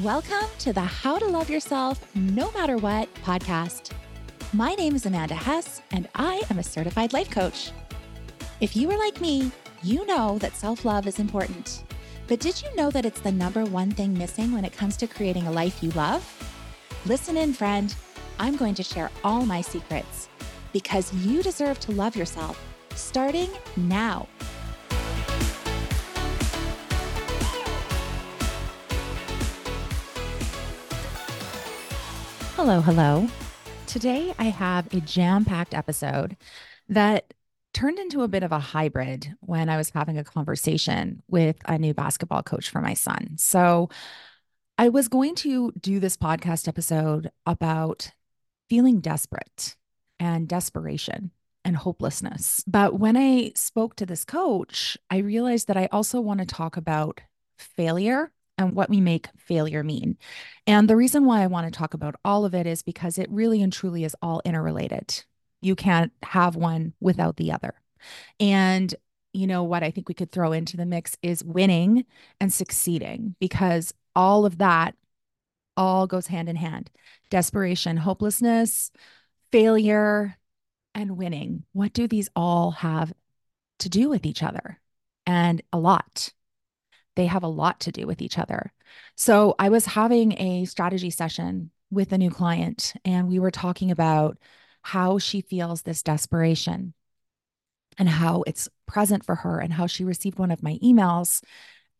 Welcome 0.00 0.48
to 0.60 0.72
the 0.72 0.80
How 0.80 1.18
to 1.18 1.26
Love 1.26 1.50
Yourself 1.50 2.02
No 2.14 2.50
Matter 2.52 2.78
What 2.78 3.12
podcast. 3.16 3.90
My 4.54 4.74
name 4.74 4.94
is 4.94 5.04
Amanda 5.04 5.34
Hess, 5.34 5.82
and 5.90 6.08
I 6.14 6.40
am 6.48 6.58
a 6.58 6.62
certified 6.62 7.12
life 7.12 7.30
coach. 7.30 7.72
If 8.62 8.74
you 8.74 8.90
are 8.90 8.96
like 8.96 9.20
me, 9.20 9.52
you 9.82 10.06
know 10.06 10.38
that 10.38 10.56
self 10.56 10.86
love 10.86 11.06
is 11.06 11.18
important. 11.18 11.84
But 12.26 12.40
did 12.40 12.62
you 12.62 12.74
know 12.74 12.90
that 12.90 13.04
it's 13.04 13.20
the 13.20 13.32
number 13.32 13.66
one 13.66 13.90
thing 13.90 14.16
missing 14.16 14.52
when 14.52 14.64
it 14.64 14.74
comes 14.74 14.96
to 14.96 15.06
creating 15.06 15.46
a 15.46 15.52
life 15.52 15.82
you 15.82 15.90
love? 15.90 16.24
Listen 17.04 17.36
in, 17.36 17.52
friend. 17.52 17.94
I'm 18.38 18.56
going 18.56 18.74
to 18.76 18.82
share 18.82 19.10
all 19.22 19.44
my 19.44 19.60
secrets 19.60 20.30
because 20.72 21.12
you 21.16 21.42
deserve 21.42 21.78
to 21.80 21.92
love 21.92 22.16
yourself 22.16 22.58
starting 22.94 23.50
now. 23.76 24.26
Hello, 32.64 32.80
hello. 32.80 33.26
Today 33.88 34.32
I 34.38 34.44
have 34.44 34.86
a 34.94 35.00
jam 35.00 35.44
packed 35.44 35.74
episode 35.74 36.36
that 36.88 37.34
turned 37.74 37.98
into 37.98 38.22
a 38.22 38.28
bit 38.28 38.44
of 38.44 38.52
a 38.52 38.60
hybrid 38.60 39.34
when 39.40 39.68
I 39.68 39.76
was 39.76 39.90
having 39.90 40.16
a 40.16 40.22
conversation 40.22 41.24
with 41.26 41.56
a 41.64 41.76
new 41.76 41.92
basketball 41.92 42.44
coach 42.44 42.70
for 42.70 42.80
my 42.80 42.94
son. 42.94 43.34
So 43.36 43.88
I 44.78 44.90
was 44.90 45.08
going 45.08 45.34
to 45.38 45.72
do 45.72 45.98
this 45.98 46.16
podcast 46.16 46.68
episode 46.68 47.32
about 47.46 48.12
feeling 48.68 49.00
desperate 49.00 49.74
and 50.20 50.46
desperation 50.46 51.32
and 51.64 51.76
hopelessness. 51.76 52.62
But 52.68 52.96
when 52.96 53.16
I 53.16 53.54
spoke 53.56 53.96
to 53.96 54.06
this 54.06 54.24
coach, 54.24 54.96
I 55.10 55.16
realized 55.16 55.66
that 55.66 55.76
I 55.76 55.88
also 55.90 56.20
want 56.20 56.38
to 56.38 56.46
talk 56.46 56.76
about 56.76 57.22
failure 57.58 58.30
and 58.62 58.74
what 58.74 58.90
we 58.90 59.00
make 59.00 59.28
failure 59.36 59.82
mean. 59.82 60.16
And 60.66 60.88
the 60.88 60.96
reason 60.96 61.24
why 61.24 61.42
I 61.42 61.46
want 61.48 61.72
to 61.72 61.76
talk 61.76 61.94
about 61.94 62.16
all 62.24 62.44
of 62.44 62.54
it 62.54 62.66
is 62.66 62.82
because 62.82 63.18
it 63.18 63.30
really 63.30 63.62
and 63.62 63.72
truly 63.72 64.04
is 64.04 64.16
all 64.22 64.40
interrelated. 64.44 65.24
You 65.60 65.74
can't 65.76 66.12
have 66.22 66.56
one 66.56 66.94
without 67.00 67.36
the 67.36 67.52
other. 67.52 67.74
And 68.40 68.94
you 69.32 69.46
know 69.46 69.62
what 69.62 69.82
I 69.82 69.90
think 69.90 70.08
we 70.08 70.14
could 70.14 70.30
throw 70.30 70.52
into 70.52 70.76
the 70.76 70.86
mix 70.86 71.16
is 71.22 71.44
winning 71.44 72.04
and 72.40 72.52
succeeding 72.52 73.34
because 73.40 73.92
all 74.14 74.44
of 74.44 74.58
that 74.58 74.94
all 75.76 76.06
goes 76.06 76.26
hand 76.26 76.48
in 76.48 76.56
hand. 76.56 76.90
Desperation, 77.30 77.96
hopelessness, 77.96 78.90
failure, 79.50 80.36
and 80.94 81.16
winning. 81.16 81.64
What 81.72 81.92
do 81.92 82.06
these 82.06 82.28
all 82.36 82.72
have 82.72 83.12
to 83.78 83.88
do 83.88 84.08
with 84.08 84.26
each 84.26 84.42
other? 84.42 84.80
And 85.26 85.62
a 85.72 85.78
lot 85.78 86.32
they 87.16 87.26
have 87.26 87.42
a 87.42 87.48
lot 87.48 87.80
to 87.80 87.92
do 87.92 88.06
with 88.06 88.22
each 88.22 88.38
other. 88.38 88.72
So 89.16 89.54
I 89.58 89.68
was 89.68 89.86
having 89.86 90.32
a 90.40 90.64
strategy 90.64 91.10
session 91.10 91.70
with 91.90 92.12
a 92.12 92.18
new 92.18 92.30
client, 92.30 92.94
and 93.04 93.28
we 93.28 93.38
were 93.38 93.50
talking 93.50 93.90
about 93.90 94.38
how 94.82 95.18
she 95.18 95.42
feels 95.42 95.82
this 95.82 96.02
desperation 96.02 96.94
and 97.98 98.08
how 98.08 98.42
it's 98.46 98.68
present 98.86 99.24
for 99.24 99.34
her, 99.34 99.58
and 99.58 99.72
how 99.72 99.86
she 99.86 100.04
received 100.04 100.38
one 100.38 100.50
of 100.50 100.62
my 100.62 100.78
emails, 100.82 101.42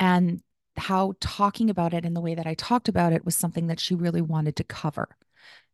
and 0.01 0.41
how 0.77 1.13
talking 1.21 1.69
about 1.69 1.93
it 1.93 2.07
in 2.07 2.15
the 2.15 2.21
way 2.21 2.35
that 2.35 2.47
I 2.47 2.55
talked 2.55 2.89
about 2.89 3.13
it 3.13 3.25
was 3.25 3.37
something 3.37 3.67
that 3.67 3.79
she 3.79 3.95
really 3.95 4.23
wanted 4.23 4.57
to 4.57 4.65
cover 4.65 5.17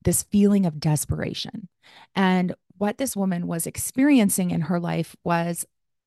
this 0.02 0.24
feeling 0.24 0.66
of 0.66 0.80
desperation. 0.80 1.68
And 2.14 2.54
what 2.76 2.98
this 2.98 3.16
woman 3.16 3.46
was 3.46 3.66
experiencing 3.66 4.50
in 4.50 4.62
her 4.62 4.80
life 4.80 5.14
was 5.22 5.64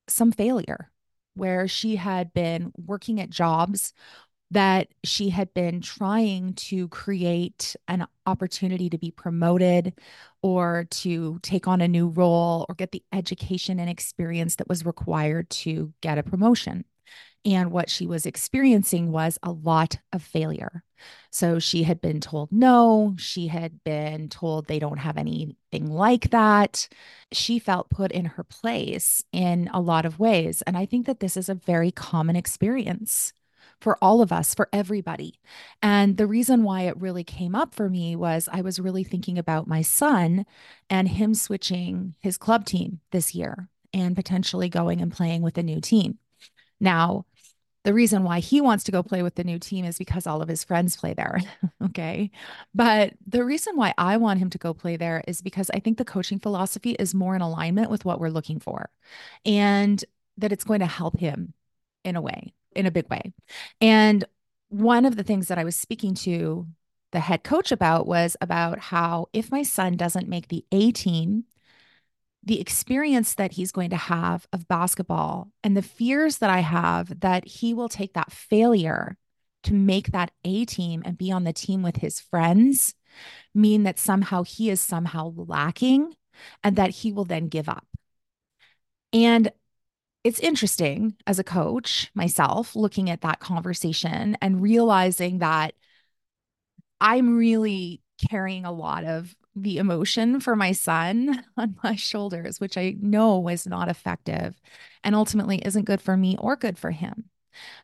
some 0.07 0.31
failure 0.31 0.90
where 1.35 1.67
she 1.67 1.95
had 1.95 2.33
been 2.33 2.71
working 2.77 3.19
at 3.19 3.29
jobs 3.29 3.93
that 4.51 4.89
she 5.05 5.29
had 5.29 5.53
been 5.53 5.79
trying 5.79 6.53
to 6.55 6.89
create 6.89 7.75
an 7.87 8.05
opportunity 8.25 8.89
to 8.89 8.97
be 8.97 9.09
promoted 9.09 9.93
or 10.43 10.85
to 10.91 11.39
take 11.41 11.67
on 11.69 11.79
a 11.79 11.87
new 11.87 12.09
role 12.09 12.65
or 12.67 12.75
get 12.75 12.91
the 12.91 13.03
education 13.13 13.79
and 13.79 13.89
experience 13.89 14.57
that 14.57 14.67
was 14.67 14.85
required 14.85 15.49
to 15.49 15.93
get 16.01 16.17
a 16.17 16.23
promotion. 16.23 16.83
And 17.43 17.71
what 17.71 17.89
she 17.89 18.05
was 18.05 18.25
experiencing 18.25 19.11
was 19.11 19.39
a 19.41 19.51
lot 19.51 19.97
of 20.13 20.21
failure. 20.21 20.83
So 21.31 21.57
she 21.57 21.83
had 21.83 21.99
been 21.99 22.19
told 22.21 22.51
no, 22.51 23.15
she 23.17 23.47
had 23.47 23.83
been 23.83 24.29
told 24.29 24.67
they 24.67 24.77
don't 24.79 24.99
have 24.99 25.17
anything 25.17 25.87
like 25.87 26.29
that. 26.29 26.87
She 27.31 27.57
felt 27.57 27.89
put 27.89 28.11
in 28.11 28.25
her 28.25 28.43
place 28.43 29.23
in 29.31 29.69
a 29.73 29.81
lot 29.81 30.05
of 30.05 30.19
ways. 30.19 30.61
And 30.63 30.77
I 30.77 30.85
think 30.85 31.07
that 31.07 31.19
this 31.19 31.35
is 31.35 31.49
a 31.49 31.55
very 31.55 31.91
common 31.91 32.35
experience 32.35 33.33
for 33.79 33.97
all 34.01 34.21
of 34.21 34.31
us, 34.31 34.53
for 34.53 34.69
everybody. 34.71 35.39
And 35.81 36.17
the 36.17 36.27
reason 36.27 36.63
why 36.63 36.83
it 36.83 36.97
really 36.97 37.23
came 37.23 37.55
up 37.55 37.73
for 37.73 37.89
me 37.89 38.15
was 38.15 38.47
I 38.51 38.61
was 38.61 38.79
really 38.79 39.03
thinking 39.03 39.39
about 39.39 39.67
my 39.67 39.81
son 39.81 40.45
and 40.89 41.07
him 41.07 41.33
switching 41.33 42.15
his 42.19 42.37
club 42.37 42.65
team 42.65 42.99
this 43.11 43.33
year 43.33 43.69
and 43.93 44.15
potentially 44.15 44.69
going 44.69 45.01
and 45.01 45.11
playing 45.11 45.41
with 45.41 45.57
a 45.57 45.63
new 45.63 45.81
team. 45.81 46.19
Now, 46.79 47.25
the 47.83 47.93
reason 47.93 48.23
why 48.23 48.39
he 48.39 48.61
wants 48.61 48.83
to 48.83 48.91
go 48.91 49.01
play 49.01 49.23
with 49.23 49.35
the 49.35 49.43
new 49.43 49.57
team 49.57 49.85
is 49.85 49.97
because 49.97 50.27
all 50.27 50.41
of 50.41 50.47
his 50.47 50.63
friends 50.63 50.95
play 50.95 51.13
there. 51.13 51.39
okay. 51.85 52.29
But 52.75 53.13
the 53.25 53.43
reason 53.43 53.75
why 53.75 53.93
I 53.97 54.17
want 54.17 54.39
him 54.39 54.49
to 54.51 54.57
go 54.57 54.73
play 54.73 54.97
there 54.97 55.23
is 55.27 55.41
because 55.41 55.71
I 55.73 55.79
think 55.79 55.97
the 55.97 56.05
coaching 56.05 56.39
philosophy 56.39 56.91
is 56.91 57.15
more 57.15 57.35
in 57.35 57.41
alignment 57.41 57.89
with 57.89 58.05
what 58.05 58.19
we're 58.19 58.29
looking 58.29 58.59
for 58.59 58.89
and 59.45 60.03
that 60.37 60.51
it's 60.51 60.63
going 60.63 60.81
to 60.81 60.85
help 60.85 61.19
him 61.19 61.53
in 62.03 62.15
a 62.15 62.21
way, 62.21 62.53
in 62.75 62.85
a 62.85 62.91
big 62.91 63.09
way. 63.09 63.33
And 63.79 64.25
one 64.69 65.05
of 65.05 65.15
the 65.15 65.23
things 65.23 65.47
that 65.47 65.57
I 65.57 65.63
was 65.63 65.75
speaking 65.75 66.13
to 66.15 66.67
the 67.11 67.19
head 67.19 67.43
coach 67.43 67.71
about 67.71 68.07
was 68.07 68.37
about 68.41 68.79
how 68.79 69.27
if 69.33 69.51
my 69.51 69.63
son 69.63 69.97
doesn't 69.97 70.29
make 70.29 70.47
the 70.47 70.65
A 70.71 70.91
team 70.91 71.45
the 72.43 72.59
experience 72.59 73.35
that 73.35 73.53
he's 73.53 73.71
going 73.71 73.91
to 73.91 73.97
have 73.97 74.47
of 74.51 74.67
basketball 74.67 75.51
and 75.63 75.77
the 75.77 75.81
fears 75.81 76.39
that 76.39 76.49
I 76.49 76.59
have 76.59 77.19
that 77.21 77.45
he 77.45 77.73
will 77.73 77.89
take 77.89 78.13
that 78.13 78.31
failure 78.31 79.17
to 79.63 79.73
make 79.73 80.07
that 80.07 80.31
A 80.43 80.65
team 80.65 81.03
and 81.05 81.17
be 81.17 81.31
on 81.31 81.43
the 81.43 81.53
team 81.53 81.83
with 81.83 81.97
his 81.97 82.19
friends 82.19 82.95
mean 83.53 83.83
that 83.83 83.99
somehow 83.99 84.43
he 84.43 84.69
is 84.69 84.81
somehow 84.81 85.33
lacking 85.35 86.15
and 86.63 86.75
that 86.77 86.89
he 86.89 87.11
will 87.11 87.25
then 87.25 87.47
give 87.47 87.69
up. 87.69 87.85
And 89.13 89.51
it's 90.23 90.39
interesting 90.39 91.15
as 91.27 91.39
a 91.39 91.43
coach 91.43 92.09
myself 92.13 92.75
looking 92.75 93.09
at 93.09 93.21
that 93.21 93.39
conversation 93.39 94.37
and 94.41 94.61
realizing 94.61 95.39
that 95.39 95.73
I'm 96.99 97.37
really 97.37 98.01
carrying 98.29 98.65
a 98.65 98.71
lot 98.71 99.03
of 99.03 99.35
the 99.55 99.77
emotion 99.77 100.39
for 100.39 100.55
my 100.55 100.71
son 100.71 101.43
on 101.57 101.75
my 101.83 101.95
shoulders, 101.95 102.59
which 102.59 102.77
I 102.77 102.95
know 102.99 103.39
was 103.39 103.67
not 103.67 103.89
effective 103.89 104.59
and 105.03 105.15
ultimately 105.15 105.57
isn't 105.65 105.85
good 105.85 106.01
for 106.01 106.15
me 106.17 106.37
or 106.39 106.55
good 106.55 106.77
for 106.77 106.91
him. 106.91 107.25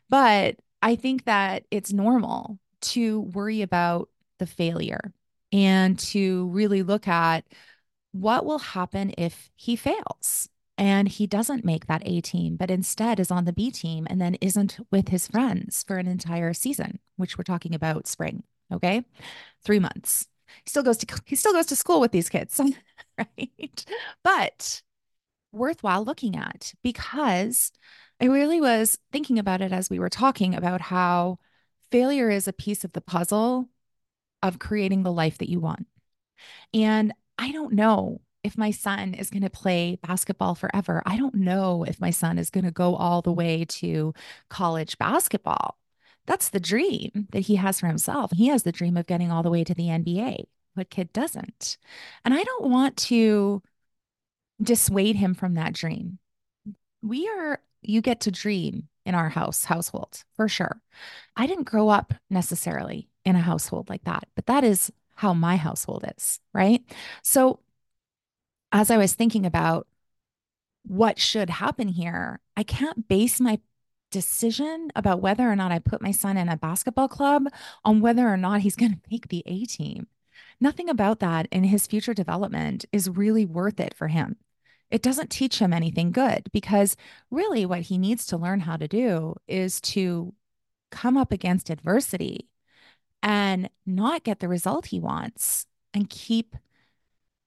But 0.08 0.56
I 0.82 0.96
think 0.96 1.24
that 1.24 1.64
it's 1.70 1.92
normal 1.92 2.58
to 2.80 3.20
worry 3.20 3.62
about 3.62 4.08
the 4.38 4.46
failure 4.46 5.12
and 5.52 5.98
to 5.98 6.46
really 6.48 6.82
look 6.82 7.08
at 7.08 7.44
what 8.12 8.44
will 8.44 8.58
happen 8.58 9.12
if 9.18 9.50
he 9.56 9.76
fails 9.76 10.48
and 10.76 11.08
he 11.08 11.26
doesn't 11.26 11.64
make 11.64 11.86
that 11.86 12.02
A 12.06 12.20
team, 12.20 12.56
but 12.56 12.70
instead 12.70 13.18
is 13.18 13.30
on 13.30 13.44
the 13.44 13.52
B 13.52 13.70
team 13.70 14.06
and 14.08 14.20
then 14.20 14.36
isn't 14.40 14.78
with 14.90 15.08
his 15.08 15.26
friends 15.26 15.82
for 15.86 15.96
an 15.96 16.06
entire 16.06 16.54
season, 16.54 17.00
which 17.16 17.36
we're 17.36 17.44
talking 17.44 17.74
about 17.74 18.06
spring. 18.06 18.44
Okay. 18.72 19.04
Three 19.64 19.80
months. 19.80 20.28
He 20.64 20.70
still 20.70 20.82
goes 20.82 20.98
to 20.98 21.22
he 21.24 21.36
still 21.36 21.52
goes 21.52 21.66
to 21.66 21.76
school 21.76 22.00
with 22.00 22.12
these 22.12 22.28
kids, 22.28 22.60
right? 23.18 23.84
But 24.22 24.82
worthwhile 25.52 26.04
looking 26.04 26.36
at 26.36 26.74
because 26.82 27.72
I 28.20 28.26
really 28.26 28.60
was 28.60 28.98
thinking 29.12 29.38
about 29.38 29.60
it 29.60 29.72
as 29.72 29.88
we 29.88 29.98
were 29.98 30.10
talking 30.10 30.54
about 30.54 30.80
how 30.80 31.38
failure 31.90 32.30
is 32.30 32.48
a 32.48 32.52
piece 32.52 32.84
of 32.84 32.92
the 32.92 33.00
puzzle 33.00 33.68
of 34.42 34.58
creating 34.58 35.02
the 35.02 35.12
life 35.12 35.38
that 35.38 35.48
you 35.48 35.60
want. 35.60 35.86
And 36.74 37.12
I 37.38 37.52
don't 37.52 37.74
know 37.74 38.20
if 38.44 38.56
my 38.58 38.70
son 38.70 39.14
is 39.14 39.30
going 39.30 39.42
to 39.42 39.50
play 39.50 39.98
basketball 40.02 40.54
forever. 40.54 41.02
I 41.04 41.16
don't 41.16 41.34
know 41.34 41.84
if 41.84 42.00
my 42.00 42.10
son 42.10 42.38
is 42.38 42.50
going 42.50 42.64
to 42.64 42.70
go 42.70 42.94
all 42.94 43.22
the 43.22 43.32
way 43.32 43.64
to 43.66 44.14
college 44.48 44.98
basketball. 44.98 45.76
That's 46.28 46.50
the 46.50 46.60
dream 46.60 47.26
that 47.30 47.40
he 47.40 47.56
has 47.56 47.80
for 47.80 47.86
himself. 47.86 48.32
He 48.32 48.48
has 48.48 48.62
the 48.62 48.70
dream 48.70 48.98
of 48.98 49.06
getting 49.06 49.32
all 49.32 49.42
the 49.42 49.50
way 49.50 49.64
to 49.64 49.72
the 49.74 49.86
NBA. 49.86 50.44
What 50.74 50.90
kid 50.90 51.10
doesn't? 51.14 51.78
And 52.22 52.34
I 52.34 52.44
don't 52.44 52.70
want 52.70 52.98
to 53.08 53.62
dissuade 54.62 55.16
him 55.16 55.32
from 55.32 55.54
that 55.54 55.72
dream. 55.72 56.18
We 57.02 57.26
are, 57.28 57.60
you 57.80 58.02
get 58.02 58.20
to 58.20 58.30
dream 58.30 58.88
in 59.06 59.14
our 59.14 59.30
house, 59.30 59.64
household, 59.64 60.22
for 60.36 60.48
sure. 60.48 60.82
I 61.34 61.46
didn't 61.46 61.64
grow 61.64 61.88
up 61.88 62.12
necessarily 62.28 63.08
in 63.24 63.34
a 63.34 63.40
household 63.40 63.88
like 63.88 64.04
that, 64.04 64.28
but 64.34 64.44
that 64.46 64.64
is 64.64 64.92
how 65.14 65.32
my 65.32 65.56
household 65.56 66.04
is, 66.14 66.40
right? 66.52 66.82
So 67.22 67.60
as 68.70 68.90
I 68.90 68.98
was 68.98 69.14
thinking 69.14 69.46
about 69.46 69.86
what 70.82 71.18
should 71.18 71.48
happen 71.48 71.88
here, 71.88 72.40
I 72.54 72.64
can't 72.64 73.08
base 73.08 73.40
my 73.40 73.60
decision 74.10 74.90
about 74.96 75.20
whether 75.20 75.50
or 75.50 75.56
not 75.56 75.72
I 75.72 75.78
put 75.78 76.02
my 76.02 76.10
son 76.10 76.36
in 76.36 76.48
a 76.48 76.56
basketball 76.56 77.08
club 77.08 77.46
on 77.84 78.00
whether 78.00 78.28
or 78.28 78.36
not 78.36 78.60
he's 78.60 78.76
going 78.76 78.92
to 78.92 79.00
make 79.10 79.28
the 79.28 79.42
A 79.46 79.64
team. 79.64 80.06
Nothing 80.60 80.88
about 80.88 81.20
that 81.20 81.46
in 81.50 81.64
his 81.64 81.86
future 81.86 82.14
development 82.14 82.84
is 82.92 83.08
really 83.08 83.46
worth 83.46 83.78
it 83.78 83.94
for 83.94 84.08
him. 84.08 84.36
It 84.90 85.02
doesn't 85.02 85.30
teach 85.30 85.58
him 85.58 85.72
anything 85.72 86.12
good 86.12 86.48
because 86.52 86.96
really 87.30 87.66
what 87.66 87.82
he 87.82 87.98
needs 87.98 88.26
to 88.26 88.36
learn 88.36 88.60
how 88.60 88.76
to 88.76 88.88
do 88.88 89.34
is 89.46 89.80
to 89.82 90.34
come 90.90 91.16
up 91.16 91.30
against 91.30 91.70
adversity 91.70 92.48
and 93.22 93.68
not 93.84 94.24
get 94.24 94.40
the 94.40 94.48
result 94.48 94.86
he 94.86 94.98
wants 94.98 95.66
and 95.92 96.08
keep 96.08 96.56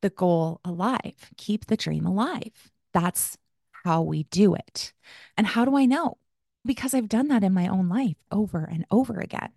the 0.02 0.10
goal 0.10 0.60
alive, 0.64 1.32
keep 1.38 1.66
the 1.66 1.78
dream 1.78 2.06
alive. 2.06 2.72
That's 2.94 3.38
how 3.84 4.02
we 4.02 4.24
do 4.24 4.54
it. 4.54 4.94
And 5.38 5.48
how 5.48 5.66
do 5.66 5.76
I 5.76 5.86
know? 5.86 6.18
Because 6.66 6.94
I've 6.94 7.10
done 7.10 7.28
that 7.30 7.44
in 7.44 7.54
my 7.54 7.68
own 7.68 7.90
life 7.90 8.18
over 8.32 8.64
and 8.64 8.86
over 8.92 9.20
again. 9.20 9.50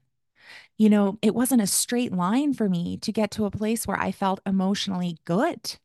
You 0.76 0.90
know, 0.90 1.18
it 1.22 1.34
wasn't 1.34 1.62
a 1.62 1.66
straight 1.66 2.12
line 2.12 2.54
for 2.54 2.68
me 2.68 2.96
to 2.98 3.12
get 3.12 3.30
to 3.32 3.44
a 3.44 3.50
place 3.50 3.86
where 3.86 3.98
I 3.98 4.12
felt 4.12 4.40
emotionally 4.46 5.18
good, 5.24 5.76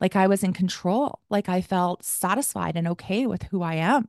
like 0.00 0.16
I 0.16 0.26
was 0.26 0.42
in 0.42 0.52
control, 0.52 1.20
like 1.30 1.48
I 1.48 1.60
felt 1.60 2.04
satisfied 2.04 2.76
and 2.76 2.88
okay 2.88 3.26
with 3.26 3.44
who 3.44 3.62
I 3.62 3.74
am, 3.74 4.08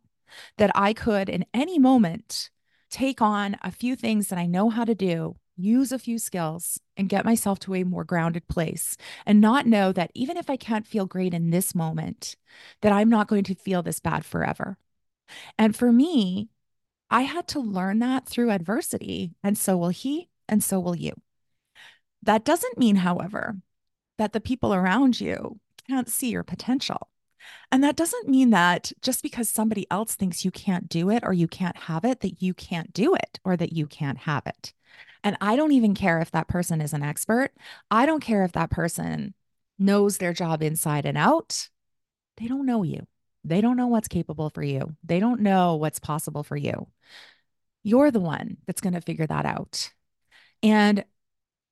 that 0.57 0.71
I 0.75 0.93
could 0.93 1.29
in 1.29 1.45
any 1.53 1.79
moment 1.79 2.49
take 2.89 3.21
on 3.21 3.57
a 3.61 3.71
few 3.71 3.95
things 3.95 4.27
that 4.27 4.39
I 4.39 4.45
know 4.45 4.69
how 4.69 4.85
to 4.85 4.95
do 4.95 5.35
use 5.55 5.91
a 5.91 5.99
few 5.99 6.17
skills 6.17 6.79
and 6.97 7.09
get 7.09 7.25
myself 7.25 7.59
to 7.59 7.75
a 7.75 7.83
more 7.83 8.03
grounded 8.03 8.47
place 8.47 8.97
and 9.25 9.39
not 9.39 9.67
know 9.67 9.91
that 9.91 10.11
even 10.13 10.37
if 10.37 10.49
I 10.49 10.57
can't 10.57 10.87
feel 10.87 11.05
great 11.05 11.33
in 11.33 11.49
this 11.49 11.75
moment, 11.75 12.35
that 12.81 12.91
I'm 12.91 13.09
not 13.09 13.27
going 13.27 13.43
to 13.45 13.55
feel 13.55 13.83
this 13.83 13.99
bad 13.99 14.25
forever. 14.25 14.77
And 15.57 15.75
for 15.75 15.91
me, 15.91 16.49
I 17.13 17.21
had 17.21 17.47
to 17.49 17.59
learn 17.59 17.99
that 17.99 18.25
through 18.25 18.49
adversity, 18.49 19.35
and 19.43 19.55
so 19.55 19.77
will 19.77 19.89
he, 19.89 20.29
and 20.49 20.63
so 20.63 20.79
will 20.79 20.95
you. 20.95 21.13
That 22.23 22.43
doesn't 22.43 22.79
mean, 22.79 22.95
however, 22.95 23.57
that 24.17 24.33
the 24.33 24.41
people 24.41 24.73
around 24.73 25.21
you 25.21 25.59
can't 25.87 26.09
see 26.09 26.29
your 26.29 26.43
potential. 26.43 27.09
And 27.71 27.83
that 27.83 27.95
doesn't 27.95 28.27
mean 28.27 28.49
that 28.49 28.91
just 29.03 29.21
because 29.21 29.47
somebody 29.47 29.85
else 29.91 30.15
thinks 30.15 30.43
you 30.43 30.49
can't 30.49 30.89
do 30.89 31.11
it 31.11 31.23
or 31.23 31.33
you 31.33 31.47
can't 31.47 31.77
have 31.77 32.03
it, 32.03 32.21
that 32.21 32.41
you 32.41 32.55
can't 32.55 32.91
do 32.93 33.13
it 33.13 33.39
or 33.45 33.55
that 33.57 33.73
you 33.73 33.85
can't 33.85 34.17
have 34.17 34.47
it. 34.47 34.73
And 35.23 35.37
I 35.39 35.55
don't 35.55 35.71
even 35.71 35.93
care 35.93 36.19
if 36.19 36.31
that 36.31 36.47
person 36.47 36.81
is 36.81 36.93
an 36.93 37.03
expert. 37.03 37.51
I 37.91 38.07
don't 38.07 38.23
care 38.23 38.43
if 38.43 38.53
that 38.53 38.71
person 38.71 39.35
knows 39.77 40.17
their 40.17 40.33
job 40.33 40.63
inside 40.63 41.05
and 41.05 41.19
out. 41.19 41.69
They 42.37 42.47
don't 42.47 42.65
know 42.65 42.81
you. 42.81 43.05
They 43.43 43.61
don't 43.61 43.77
know 43.77 43.87
what's 43.87 44.07
capable 44.07 44.49
for 44.49 44.63
you. 44.63 44.95
They 45.03 45.19
don't 45.19 45.41
know 45.41 45.75
what's 45.75 45.99
possible 45.99 46.43
for 46.43 46.55
you. 46.55 46.87
You're 47.83 48.11
the 48.11 48.19
one 48.19 48.57
that's 48.65 48.81
going 48.81 48.93
to 48.93 49.01
figure 49.01 49.27
that 49.27 49.45
out. 49.45 49.91
And 50.61 51.03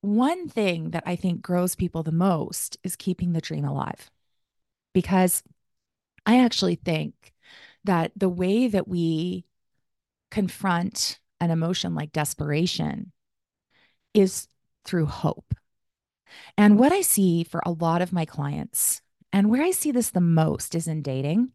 one 0.02 0.48
thing 0.48 0.90
that 0.90 1.04
I 1.06 1.16
think 1.16 1.40
grows 1.40 1.74
people 1.74 2.02
the 2.02 2.12
most 2.12 2.76
is 2.84 2.96
keeping 2.96 3.32
the 3.32 3.40
dream 3.40 3.64
alive. 3.64 4.10
Because 4.92 5.42
I 6.26 6.40
actually 6.40 6.74
think 6.74 7.32
that 7.84 8.12
the 8.14 8.28
way 8.28 8.68
that 8.68 8.86
we 8.86 9.46
confront 10.30 11.18
an 11.40 11.50
emotion 11.50 11.94
like 11.94 12.12
desperation 12.12 13.12
is 14.14 14.46
through 14.84 15.06
hope. 15.06 15.54
And 16.56 16.78
what 16.78 16.92
I 16.92 17.00
see 17.00 17.44
for 17.44 17.62
a 17.64 17.72
lot 17.72 18.02
of 18.02 18.12
my 18.12 18.24
clients, 18.24 19.00
and 19.32 19.48
where 19.50 19.62
I 19.62 19.70
see 19.70 19.90
this 19.92 20.10
the 20.10 20.20
most 20.20 20.74
is 20.74 20.86
in 20.86 21.02
dating, 21.02 21.52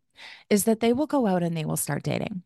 is 0.49 0.63
that 0.65 0.79
they 0.79 0.93
will 0.93 1.07
go 1.07 1.27
out 1.27 1.43
and 1.43 1.55
they 1.55 1.65
will 1.65 1.77
start 1.77 2.03
dating. 2.03 2.43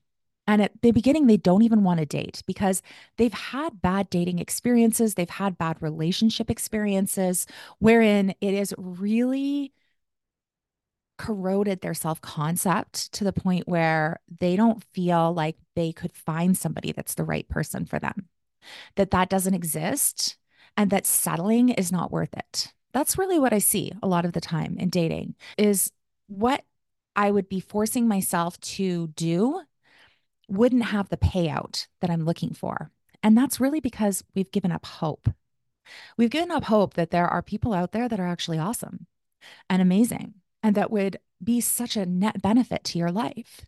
And 0.48 0.62
at 0.62 0.82
the 0.82 0.92
beginning, 0.92 1.28
they 1.28 1.38
don't 1.38 1.62
even 1.62 1.84
want 1.84 2.00
to 2.00 2.06
date 2.06 2.42
because 2.46 2.82
they've 3.18 3.34
had 3.34 3.82
bad 3.82 4.10
dating 4.10 4.40
experiences. 4.40 5.14
They've 5.14 5.30
had 5.30 5.58
bad 5.58 5.78
relationship 5.82 6.50
experiences 6.50 7.46
wherein 7.80 8.34
it 8.42 8.54
is 8.54 8.74
really 8.78 9.72
corroded 11.18 11.82
their 11.82 11.94
self 11.94 12.20
concept 12.22 13.12
to 13.14 13.24
the 13.24 13.32
point 13.32 13.68
where 13.68 14.20
they 14.40 14.56
don't 14.56 14.84
feel 14.94 15.32
like 15.34 15.56
they 15.76 15.92
could 15.92 16.12
find 16.12 16.58
somebody 16.58 16.92
that's 16.92 17.14
the 17.14 17.24
right 17.24 17.48
person 17.48 17.86
for 17.86 18.00
them 18.00 18.28
that 18.96 19.12
that 19.12 19.30
doesn't 19.30 19.54
exist 19.54 20.38
and 20.78 20.90
that 20.90 21.06
settling 21.06 21.70
is 21.70 21.92
not 21.92 22.12
worth 22.12 22.34
it. 22.36 22.74
That's 22.94 23.18
really 23.18 23.40
what 23.40 23.54
I 23.54 23.60
see 23.60 23.92
a 24.02 24.08
lot 24.08 24.26
of 24.26 24.34
the 24.34 24.42
time 24.42 24.78
in 24.80 24.90
dating 24.90 25.36
is 25.58 25.92
what 26.28 26.64
I 27.16 27.32
would 27.32 27.50
be 27.50 27.60
forcing 27.60 28.08
myself 28.08 28.60
to 28.62 29.08
do 29.10 29.62
wouldn't 30.48 30.86
have 30.86 31.10
the 31.10 31.18
payout 31.18 31.88
that 32.02 32.10
I'm 32.10 32.26
looking 32.26 32.54
for. 32.54 32.92
And 33.24 33.38
that's 33.38 33.60
really 33.60 33.80
because 33.80 34.24
we've 34.36 34.52
given 34.52 34.72
up 34.72 34.86
hope. 34.86 35.30
We've 36.18 36.30
given 36.30 36.52
up 36.52 36.66
hope 36.66 36.96
that 36.96 37.12
there 37.12 37.28
are 37.28 37.42
people 37.42 37.74
out 37.74 37.92
there 37.92 38.10
that 38.10 38.20
are 38.20 38.28
actually 38.28 38.60
awesome 38.60 39.08
and 39.70 39.82
amazing 39.82 40.36
and 40.64 40.76
that 40.76 40.92
would 40.92 41.18
be 41.44 41.62
such 41.62 41.96
a 41.96 42.06
net 42.06 42.42
benefit 42.42 42.84
to 42.86 43.00
your 43.00 43.12
life. 43.12 43.62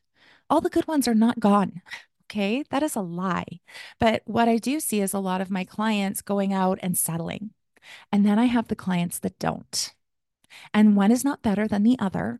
All 0.49 0.61
the 0.61 0.69
good 0.69 0.87
ones 0.87 1.07
are 1.07 1.15
not 1.15 1.39
gone. 1.39 1.81
Okay, 2.31 2.63
that 2.71 2.81
is 2.81 2.95
a 2.95 3.01
lie. 3.01 3.59
But 3.99 4.23
what 4.25 4.47
I 4.47 4.57
do 4.57 4.79
see 4.79 5.01
is 5.01 5.13
a 5.13 5.19
lot 5.19 5.39
of 5.39 5.51
my 5.51 5.65
clients 5.65 6.23
going 6.23 6.51
out 6.51 6.79
and 6.81 6.97
settling. 6.97 7.51
And 8.11 8.25
then 8.25 8.39
I 8.39 8.45
have 8.45 8.69
the 8.69 8.75
clients 8.75 9.19
that 9.19 9.37
don't. 9.37 9.93
And 10.73 10.95
one 10.95 11.11
is 11.11 11.23
not 11.23 11.43
better 11.43 11.67
than 11.67 11.83
the 11.83 11.97
other. 11.99 12.39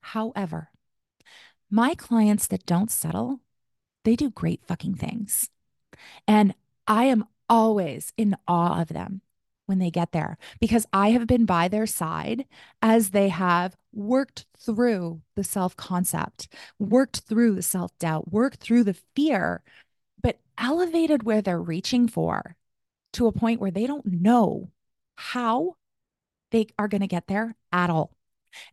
However, 0.00 0.70
my 1.70 1.94
clients 1.94 2.46
that 2.48 2.66
don't 2.66 2.90
settle, 2.90 3.40
they 4.04 4.16
do 4.16 4.30
great 4.30 4.64
fucking 4.64 4.94
things. 4.94 5.48
And 6.26 6.54
I 6.86 7.04
am 7.04 7.26
always 7.48 8.12
in 8.16 8.36
awe 8.48 8.80
of 8.80 8.88
them 8.88 9.22
when 9.66 9.78
they 9.78 9.90
get 9.90 10.10
there 10.10 10.36
because 10.58 10.84
I 10.92 11.10
have 11.10 11.28
been 11.28 11.44
by 11.44 11.68
their 11.68 11.86
side 11.86 12.44
as 12.82 13.10
they 13.10 13.28
have 13.28 13.76
worked 13.92 14.46
through 14.58 15.22
the 15.36 15.44
self 15.44 15.76
concept, 15.76 16.48
worked 16.78 17.20
through 17.20 17.54
the 17.54 17.62
self 17.62 17.96
doubt, 17.98 18.32
worked 18.32 18.60
through 18.60 18.84
the 18.84 18.96
fear, 19.14 19.62
but 20.20 20.40
elevated 20.58 21.22
where 21.22 21.40
they're 21.40 21.62
reaching 21.62 22.08
for 22.08 22.56
to 23.12 23.26
a 23.26 23.32
point 23.32 23.60
where 23.60 23.70
they 23.70 23.86
don't 23.86 24.06
know 24.06 24.70
how 25.16 25.76
they 26.50 26.66
are 26.78 26.88
going 26.88 27.00
to 27.00 27.06
get 27.06 27.28
there 27.28 27.54
at 27.72 27.90
all. 27.90 28.10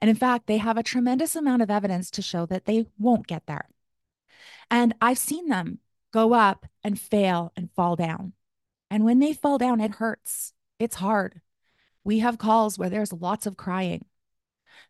And 0.02 0.10
in 0.10 0.16
fact, 0.16 0.48
they 0.48 0.58
have 0.58 0.78
a 0.78 0.84
tremendous 0.84 1.36
amount 1.36 1.62
of 1.62 1.70
evidence 1.70 2.10
to 2.12 2.22
show 2.22 2.46
that 2.48 2.66
they 2.66 2.88
won't 2.98 3.28
get 3.28 3.46
there. 3.48 3.70
And 4.70 4.94
I've 5.02 5.18
seen 5.18 5.48
them 5.48 5.80
go 6.12 6.34
up 6.34 6.66
and 6.84 7.00
fail 7.00 7.52
and 7.56 7.72
fall 7.76 7.96
down. 7.96 8.34
And 8.90 9.04
when 9.04 9.20
they 9.20 9.34
fall 9.34 9.58
down, 9.58 9.82
it 9.82 9.96
hurts. 9.96 10.54
It's 10.80 10.96
hard. 10.96 11.42
We 12.04 12.20
have 12.20 12.38
calls 12.38 12.78
where 12.78 12.90
there's 12.90 13.12
lots 13.12 13.46
of 13.46 13.58
crying. 13.58 14.06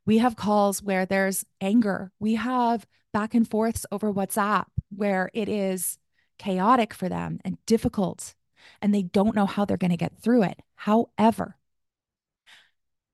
We 0.06 0.20
have 0.20 0.36
calls 0.36 0.84
where 0.84 1.06
there's 1.06 1.46
anger. 1.60 2.12
We 2.20 2.36
have 2.36 2.86
back 3.13 3.34
and 3.34 3.50
forths 3.50 3.86
over 3.91 4.13
WhatsApp 4.13 4.65
where 4.96 5.29
it 5.34 5.50
is 5.50 5.98
chaotic 6.38 6.94
for 6.94 7.10
them 7.10 7.39
and 7.44 7.58
difficult, 7.65 8.36
and 8.82 8.94
they 8.94 9.01
don't 9.01 9.36
know 9.36 9.46
how 9.46 9.65
they're 9.65 9.77
going 9.77 9.91
to 9.91 9.98
get 9.98 10.20
through 10.22 10.44
it. 10.44 10.62
However, 10.75 11.58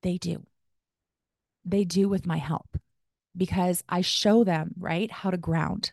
they 0.02 0.18
do. 0.18 0.44
They 1.64 1.84
do 1.84 2.08
with 2.08 2.26
my 2.26 2.36
help 2.36 2.76
because 3.36 3.82
I 3.88 4.00
show 4.00 4.44
them, 4.44 4.74
right, 4.78 5.10
how 5.10 5.30
to 5.30 5.36
ground. 5.36 5.92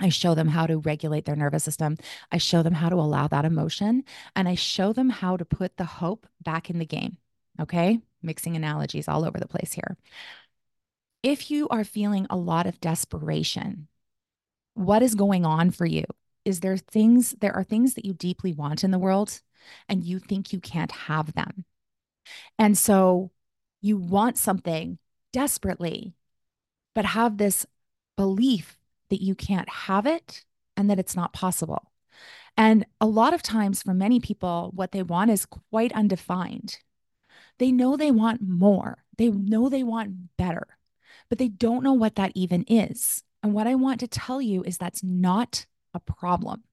I 0.00 0.08
show 0.08 0.34
them 0.34 0.48
how 0.48 0.66
to 0.66 0.78
regulate 0.78 1.26
their 1.26 1.36
nervous 1.36 1.64
system. 1.64 1.98
I 2.32 2.38
show 2.38 2.62
them 2.62 2.72
how 2.72 2.88
to 2.88 2.96
allow 2.96 3.28
that 3.28 3.44
emotion 3.44 4.04
and 4.34 4.48
I 4.48 4.54
show 4.54 4.92
them 4.92 5.10
how 5.10 5.36
to 5.36 5.44
put 5.44 5.76
the 5.76 5.84
hope 5.84 6.26
back 6.42 6.70
in 6.70 6.78
the 6.78 6.86
game. 6.86 7.18
Okay. 7.60 8.00
Mixing 8.22 8.56
analogies 8.56 9.08
all 9.08 9.24
over 9.24 9.38
the 9.38 9.48
place 9.48 9.72
here. 9.72 9.96
If 11.22 11.50
you 11.50 11.68
are 11.68 11.84
feeling 11.84 12.26
a 12.30 12.36
lot 12.36 12.66
of 12.66 12.80
desperation, 12.80 13.88
what 14.74 15.02
is 15.02 15.14
going 15.14 15.44
on 15.44 15.70
for 15.70 15.84
you? 15.84 16.04
Is 16.46 16.60
there 16.60 16.78
things, 16.78 17.34
there 17.40 17.54
are 17.54 17.64
things 17.64 17.94
that 17.94 18.06
you 18.06 18.14
deeply 18.14 18.54
want 18.54 18.82
in 18.84 18.90
the 18.90 18.98
world 18.98 19.42
and 19.88 20.02
you 20.02 20.18
think 20.18 20.52
you 20.52 20.60
can't 20.60 20.92
have 20.92 21.34
them. 21.34 21.66
And 22.58 22.78
so 22.78 23.30
you 23.80 23.96
want 23.96 24.38
something 24.38 24.98
desperately, 25.32 26.14
but 26.94 27.04
have 27.04 27.36
this 27.36 27.66
belief 28.16 28.78
that 29.08 29.22
you 29.22 29.34
can't 29.34 29.68
have 29.68 30.06
it 30.06 30.44
and 30.76 30.90
that 30.90 30.98
it's 30.98 31.16
not 31.16 31.32
possible. 31.32 31.90
And 32.56 32.84
a 33.00 33.06
lot 33.06 33.32
of 33.32 33.42
times, 33.42 33.82
for 33.82 33.94
many 33.94 34.20
people, 34.20 34.72
what 34.74 34.92
they 34.92 35.02
want 35.02 35.30
is 35.30 35.46
quite 35.46 35.92
undefined. 35.92 36.78
They 37.58 37.72
know 37.72 37.96
they 37.96 38.10
want 38.10 38.40
more, 38.42 39.04
they 39.16 39.30
know 39.30 39.68
they 39.68 39.82
want 39.82 40.36
better, 40.36 40.66
but 41.28 41.38
they 41.38 41.48
don't 41.48 41.84
know 41.84 41.92
what 41.92 42.16
that 42.16 42.32
even 42.34 42.64
is. 42.68 43.22
And 43.42 43.54
what 43.54 43.66
I 43.66 43.74
want 43.74 44.00
to 44.00 44.08
tell 44.08 44.42
you 44.42 44.62
is 44.64 44.76
that's 44.78 45.02
not 45.02 45.66
a 45.94 46.00
problem. 46.00 46.64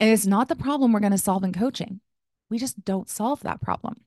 And 0.00 0.10
It 0.10 0.12
is 0.12 0.26
not 0.26 0.48
the 0.48 0.56
problem 0.56 0.92
we're 0.92 1.00
going 1.00 1.12
to 1.12 1.18
solve 1.18 1.44
in 1.44 1.52
coaching. 1.52 2.00
We 2.50 2.58
just 2.58 2.84
don't 2.84 3.08
solve 3.08 3.40
that 3.40 3.60
problem. 3.60 4.04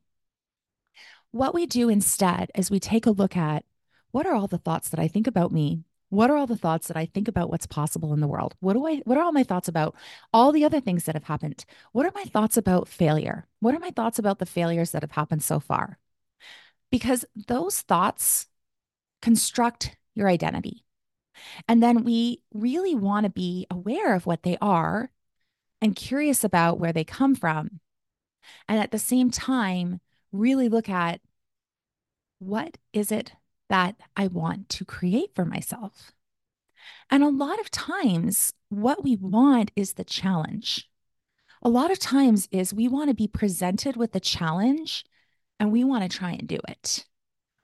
What 1.31 1.53
we 1.53 1.65
do 1.65 1.89
instead 1.89 2.51
is 2.55 2.71
we 2.71 2.79
take 2.79 3.05
a 3.05 3.11
look 3.11 3.35
at 3.37 3.65
what 4.11 4.25
are 4.25 4.33
all 4.33 4.47
the 4.47 4.57
thoughts 4.57 4.89
that 4.89 4.99
I 4.99 5.07
think 5.07 5.27
about 5.27 5.51
me 5.51 5.83
What 6.09 6.29
are 6.29 6.37
all 6.37 6.47
the 6.47 6.55
thoughts 6.57 6.87
that 6.87 6.97
I 6.97 7.05
think 7.05 7.27
about 7.27 7.49
what's 7.49 7.67
possible 7.67 8.13
in 8.13 8.21
the 8.21 8.27
world? 8.27 8.55
What 8.61 8.73
do 8.73 8.87
I 8.87 8.97
what 9.05 9.17
are 9.17 9.23
all 9.23 9.33
my 9.33 9.43
thoughts 9.43 9.67
about 9.67 9.95
all 10.33 10.51
the 10.53 10.63
other 10.65 10.79
things 10.81 11.03
that 11.05 11.15
have 11.15 11.25
happened? 11.25 11.65
What 11.91 12.05
are 12.05 12.11
my 12.15 12.23
thoughts 12.25 12.57
about 12.57 12.87
failure? 12.87 13.47
What 13.59 13.75
are 13.75 13.79
my 13.79 13.91
thoughts 13.91 14.19
about 14.19 14.39
the 14.39 14.45
failures 14.45 14.91
that 14.91 15.03
have 15.03 15.11
happened 15.11 15.43
so 15.43 15.59
far? 15.59 15.99
Because 16.91 17.25
those 17.35 17.81
thoughts 17.81 18.47
construct 19.21 19.97
your 20.15 20.29
identity. 20.29 20.85
And 21.67 21.83
then 21.83 22.03
we 22.03 22.41
really 22.53 22.95
want 22.95 23.25
to 23.25 23.29
be 23.31 23.67
aware 23.71 24.15
of 24.15 24.25
what 24.25 24.43
they 24.43 24.57
are 24.61 25.11
and 25.81 25.95
curious 25.95 26.43
about 26.43 26.79
where 26.79 26.93
they 26.93 27.03
come 27.05 27.35
from. 27.35 27.79
And 28.67 28.79
at 28.79 28.91
the 28.91 28.99
same 28.99 29.31
time, 29.31 29.99
really 30.31 30.69
look 30.69 30.89
at 30.89 31.21
what 32.39 32.77
is 32.93 33.11
it 33.11 33.33
that 33.69 33.95
I 34.15 34.27
want 34.27 34.69
to 34.69 34.85
create 34.85 35.33
for 35.35 35.45
myself? 35.45 36.11
And 37.09 37.23
a 37.23 37.29
lot 37.29 37.59
of 37.59 37.71
times, 37.71 38.53
what 38.69 39.03
we 39.03 39.15
want 39.15 39.71
is 39.75 39.93
the 39.93 40.03
challenge. 40.03 40.89
A 41.61 41.69
lot 41.69 41.91
of 41.91 41.99
times 41.99 42.47
is 42.51 42.73
we 42.73 42.87
want 42.87 43.09
to 43.09 43.15
be 43.15 43.27
presented 43.27 43.95
with 43.95 44.11
the 44.11 44.19
challenge 44.19 45.03
and 45.59 45.71
we 45.71 45.83
want 45.83 46.09
to 46.09 46.17
try 46.17 46.31
and 46.31 46.47
do 46.47 46.59
it. 46.67 47.05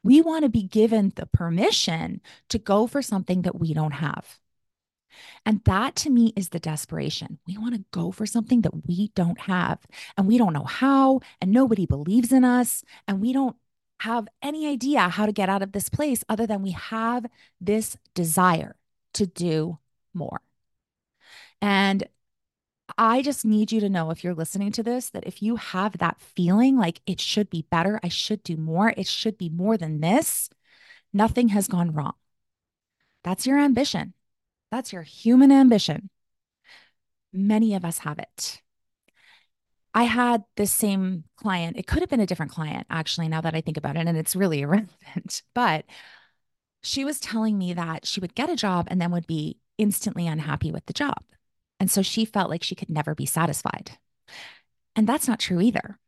We 0.03 0.22
want 0.22 0.43
to 0.43 0.50
be 0.50 0.63
given 0.63 1.13
the 1.15 1.27
permission 1.27 2.22
to 2.50 2.58
go 2.58 2.88
for 2.88 3.01
something 3.01 3.43
that 3.43 3.60
we 3.60 3.74
don't 3.74 3.91
have. 3.91 4.39
And 5.46 5.63
that 5.65 5.96
to 5.98 6.10
me 6.10 6.34
is 6.36 6.50
the 6.50 6.60
desperation. 6.60 7.39
We 7.48 7.58
want 7.58 7.75
to 7.75 7.86
go 7.91 8.12
for 8.12 8.25
something 8.25 8.62
that 8.62 8.86
we 8.88 9.12
don't 9.15 9.39
have 9.41 9.79
and 10.17 10.27
we 10.27 10.38
don't 10.38 10.53
know 10.53 10.63
how, 10.63 11.22
and 11.41 11.51
nobody 11.51 11.86
believes 11.86 12.32
in 12.32 12.43
us, 12.43 12.84
and 13.08 13.22
we 13.22 13.34
don't 13.34 13.55
have 14.00 14.27
any 14.41 14.67
idea 14.67 15.08
how 15.10 15.25
to 15.25 15.32
get 15.32 15.50
out 15.50 15.62
of 15.62 15.72
this 15.72 15.89
place 15.89 16.24
other 16.27 16.46
than 16.46 16.62
we 16.62 16.72
have 16.72 17.25
this 17.62 17.98
desire 18.13 18.75
to 19.13 19.25
do 19.25 19.79
more. 20.13 20.41
And 21.62 22.08
I 22.98 23.22
just 23.22 23.46
need 23.46 23.72
you 23.72 23.79
to 23.79 23.89
know 23.89 24.12
if 24.12 24.24
you're 24.24 24.34
listening 24.34 24.72
to 24.74 24.84
this 24.84 25.10
that 25.12 25.25
if 25.25 25.41
you 25.41 25.55
have 25.55 25.98
that 26.00 26.20
feeling 26.20 26.77
like 26.77 27.01
it 27.05 27.22
should 27.22 27.50
be 27.50 27.65
better, 27.72 28.00
I 28.03 28.10
should 28.10 28.43
do 28.43 28.58
more, 28.58 28.93
it 28.98 29.08
should 29.08 29.38
be 29.38 29.50
more 29.50 29.77
than 29.77 30.01
this, 30.01 30.50
nothing 31.13 31.50
has 31.50 31.67
gone 31.67 31.93
wrong. 31.93 32.13
That's 33.24 33.48
your 33.48 33.58
ambition. 33.58 34.13
That's 34.74 34.92
your 34.92 35.03
human 35.03 35.51
ambition. 35.51 36.10
Many 37.32 37.75
of 37.75 37.86
us 37.86 38.00
have 38.00 38.18
it. 38.18 38.63
I 39.94 40.06
had 40.06 40.46
this 40.58 40.72
same 40.72 41.25
client. 41.36 41.77
It 41.77 41.86
could 41.86 42.01
have 42.01 42.10
been 42.10 42.20
a 42.20 42.25
different 42.25 42.51
client, 42.51 42.88
actually, 42.89 43.27
now 43.27 43.39
that 43.42 43.53
I 43.53 43.62
think 43.62 43.77
about 43.77 43.98
it, 43.98 44.08
and 44.08 44.18
it's 44.18 44.36
really 44.36 44.62
irrelevant. 44.63 45.44
But 45.53 45.86
she 46.82 47.06
was 47.06 47.20
telling 47.20 47.60
me 47.60 47.74
that 47.74 48.08
she 48.08 48.20
would 48.20 48.34
get 48.34 48.50
a 48.50 48.56
job 48.56 48.88
and 48.89 49.00
then 49.00 49.12
would 49.12 49.27
be 49.27 49.60
instantly 49.77 50.25
unhappy 50.25 50.72
with 50.72 50.88
the 50.88 50.94
job. 50.94 51.22
And 51.80 51.92
so 51.92 52.01
she 52.01 52.25
felt 52.25 52.50
like 52.50 52.63
she 52.63 52.74
could 52.74 52.89
never 52.89 53.13
be 53.13 53.27
satisfied. 53.27 54.00
And 54.96 55.06
that's 55.06 55.27
not 55.27 55.39
true 55.39 55.62
either. 55.62 56.00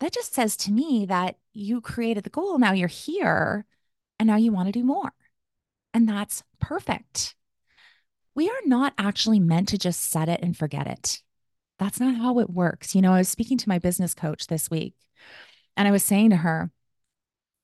That 0.00 0.14
just 0.14 0.32
says 0.32 0.56
to 0.56 0.72
me 0.72 1.04
that 1.10 1.36
you 1.52 1.82
created 1.82 2.24
the 2.24 2.30
goal. 2.30 2.58
Now 2.58 2.72
you're 2.72 2.88
here 2.88 3.66
and 4.18 4.28
now 4.28 4.36
you 4.36 4.50
want 4.50 4.68
to 4.68 4.72
do 4.72 4.82
more. 4.82 5.12
And 5.92 6.08
that's 6.08 6.42
perfect. 6.58 7.34
We 8.34 8.48
are 8.48 8.60
not 8.64 8.94
actually 8.98 9.40
meant 9.40 9.68
to 9.68 9.78
just 9.78 10.10
set 10.10 10.28
it 10.28 10.40
and 10.42 10.56
forget 10.56 10.86
it. 10.86 11.22
That's 11.78 12.00
not 12.00 12.16
how 12.16 12.38
it 12.38 12.50
works. 12.50 12.94
You 12.94 13.02
know, 13.02 13.12
I 13.12 13.18
was 13.18 13.28
speaking 13.28 13.58
to 13.58 13.68
my 13.68 13.78
business 13.78 14.14
coach 14.14 14.46
this 14.46 14.70
week 14.70 14.94
and 15.76 15.86
I 15.86 15.90
was 15.90 16.04
saying 16.04 16.30
to 16.30 16.36
her 16.36 16.70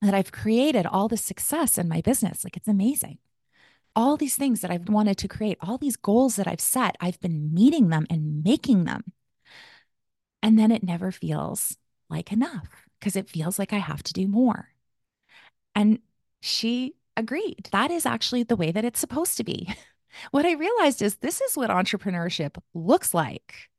that 0.01 0.13
I've 0.13 0.31
created 0.31 0.85
all 0.85 1.07
this 1.07 1.23
success 1.23 1.77
in 1.77 1.87
my 1.87 2.01
business. 2.01 2.43
Like 2.43 2.57
it's 2.57 2.67
amazing 2.67 3.17
all 3.95 4.17
these 4.17 4.35
things 4.35 4.61
that 4.61 4.71
I've 4.71 4.87
wanted 4.87 5.17
to 5.19 5.27
create, 5.27 5.57
all 5.61 5.77
these 5.77 5.95
goals 5.95 6.35
that 6.35 6.47
I've 6.47 6.61
set, 6.61 6.95
I've 7.01 7.19
been 7.19 7.53
meeting 7.53 7.89
them 7.89 8.05
and 8.09 8.43
making 8.43 8.85
them. 8.85 9.03
And 10.41 10.57
then 10.57 10.71
it 10.71 10.83
never 10.83 11.11
feels 11.11 11.77
like 12.09 12.31
enough 12.31 12.69
because 12.99 13.15
it 13.15 13.29
feels 13.29 13.59
like 13.59 13.73
I 13.73 13.77
have 13.77 14.03
to 14.03 14.13
do 14.13 14.27
more. 14.27 14.69
And 15.75 15.99
she 16.41 16.95
agreed. 17.17 17.67
That 17.71 17.91
is 17.91 18.05
actually 18.05 18.43
the 18.43 18.55
way 18.55 18.71
that 18.71 18.85
it's 18.85 18.99
supposed 18.99 19.37
to 19.37 19.43
be. 19.43 19.67
What 20.31 20.45
I 20.45 20.53
realized 20.53 21.01
is 21.01 21.15
this 21.15 21.41
is 21.41 21.55
what 21.57 21.69
entrepreneurship 21.69 22.57
looks 22.73 23.13
like. 23.13 23.69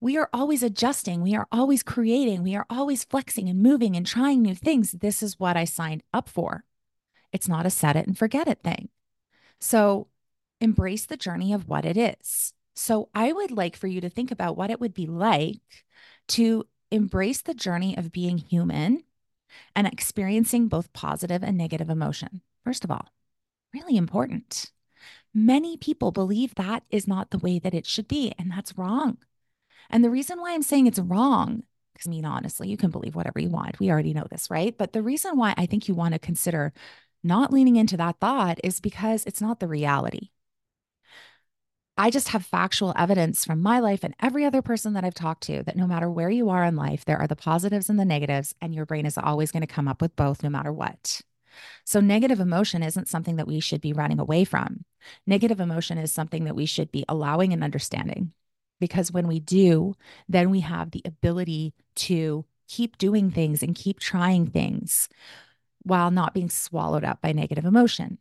We 0.00 0.16
are 0.16 0.30
always 0.32 0.62
adjusting, 0.62 1.20
we 1.20 1.34
are 1.34 1.46
always 1.52 1.82
creating, 1.82 2.42
we 2.42 2.56
are 2.56 2.64
always 2.70 3.04
flexing 3.04 3.50
and 3.50 3.62
moving 3.62 3.96
and 3.96 4.06
trying 4.06 4.40
new 4.40 4.54
things. 4.54 4.92
This 4.92 5.22
is 5.22 5.38
what 5.38 5.58
I 5.58 5.64
signed 5.64 6.02
up 6.14 6.28
for. 6.28 6.64
It's 7.32 7.48
not 7.48 7.66
a 7.66 7.70
set 7.70 7.96
it 7.96 8.06
and 8.06 8.16
forget 8.16 8.48
it 8.48 8.62
thing. 8.62 8.88
So 9.60 10.08
embrace 10.60 11.04
the 11.04 11.18
journey 11.18 11.52
of 11.52 11.68
what 11.68 11.84
it 11.84 11.96
is. 11.98 12.54
So 12.74 13.10
I 13.14 13.32
would 13.32 13.50
like 13.50 13.76
for 13.76 13.88
you 13.88 14.00
to 14.00 14.08
think 14.08 14.30
about 14.30 14.56
what 14.56 14.70
it 14.70 14.80
would 14.80 14.94
be 14.94 15.06
like 15.06 15.84
to 16.28 16.66
embrace 16.90 17.42
the 17.42 17.54
journey 17.54 17.96
of 17.96 18.10
being 18.12 18.38
human 18.38 19.04
and 19.76 19.86
experiencing 19.86 20.68
both 20.68 20.92
positive 20.92 21.42
and 21.42 21.58
negative 21.58 21.90
emotion. 21.90 22.40
First 22.64 22.84
of 22.84 22.90
all, 22.90 23.08
really 23.74 23.96
important. 23.96 24.70
Many 25.32 25.76
people 25.76 26.10
believe 26.10 26.54
that 26.56 26.82
is 26.90 27.06
not 27.06 27.30
the 27.30 27.38
way 27.38 27.58
that 27.58 27.74
it 27.74 27.86
should 27.86 28.08
be, 28.08 28.32
and 28.38 28.50
that's 28.50 28.76
wrong. 28.76 29.18
And 29.88 30.04
the 30.04 30.10
reason 30.10 30.40
why 30.40 30.52
I'm 30.52 30.62
saying 30.62 30.86
it's 30.86 30.98
wrong, 30.98 31.62
because 31.92 32.08
I 32.08 32.10
mean, 32.10 32.24
honestly, 32.24 32.68
you 32.68 32.76
can 32.76 32.90
believe 32.90 33.14
whatever 33.14 33.38
you 33.38 33.48
want. 33.48 33.78
We 33.78 33.90
already 33.90 34.14
know 34.14 34.26
this, 34.30 34.50
right? 34.50 34.76
But 34.76 34.92
the 34.92 35.02
reason 35.02 35.36
why 35.36 35.54
I 35.56 35.66
think 35.66 35.88
you 35.88 35.94
want 35.94 36.14
to 36.14 36.18
consider 36.18 36.72
not 37.22 37.52
leaning 37.52 37.76
into 37.76 37.96
that 37.98 38.18
thought 38.20 38.58
is 38.64 38.80
because 38.80 39.24
it's 39.24 39.40
not 39.40 39.60
the 39.60 39.68
reality. 39.68 40.30
I 41.96 42.10
just 42.10 42.28
have 42.28 42.46
factual 42.46 42.94
evidence 42.96 43.44
from 43.44 43.60
my 43.60 43.78
life 43.78 44.02
and 44.04 44.14
every 44.20 44.46
other 44.46 44.62
person 44.62 44.94
that 44.94 45.04
I've 45.04 45.12
talked 45.12 45.42
to 45.44 45.62
that 45.64 45.76
no 45.76 45.86
matter 45.86 46.10
where 46.10 46.30
you 46.30 46.48
are 46.48 46.64
in 46.64 46.74
life, 46.74 47.04
there 47.04 47.18
are 47.18 47.26
the 47.26 47.36
positives 47.36 47.90
and 47.90 48.00
the 48.00 48.06
negatives, 48.06 48.54
and 48.62 48.74
your 48.74 48.86
brain 48.86 49.04
is 49.04 49.18
always 49.18 49.52
going 49.52 49.60
to 49.60 49.66
come 49.66 49.86
up 49.86 50.00
with 50.00 50.16
both 50.16 50.42
no 50.42 50.48
matter 50.48 50.72
what. 50.72 51.20
So, 51.84 52.00
negative 52.00 52.40
emotion 52.40 52.82
isn't 52.82 53.08
something 53.08 53.36
that 53.36 53.46
we 53.46 53.60
should 53.60 53.80
be 53.80 53.92
running 53.92 54.18
away 54.18 54.44
from. 54.44 54.84
Negative 55.26 55.60
emotion 55.60 55.98
is 55.98 56.12
something 56.12 56.44
that 56.44 56.56
we 56.56 56.66
should 56.66 56.90
be 56.90 57.04
allowing 57.08 57.52
and 57.52 57.64
understanding. 57.64 58.32
Because 58.80 59.12
when 59.12 59.26
we 59.26 59.40
do, 59.40 59.94
then 60.28 60.50
we 60.50 60.60
have 60.60 60.90
the 60.90 61.02
ability 61.04 61.74
to 61.96 62.44
keep 62.66 62.98
doing 62.98 63.30
things 63.30 63.62
and 63.62 63.74
keep 63.74 63.98
trying 63.98 64.46
things 64.46 65.08
while 65.82 66.10
not 66.10 66.34
being 66.34 66.48
swallowed 66.48 67.04
up 67.04 67.20
by 67.20 67.32
negative 67.32 67.64
emotion. 67.64 68.18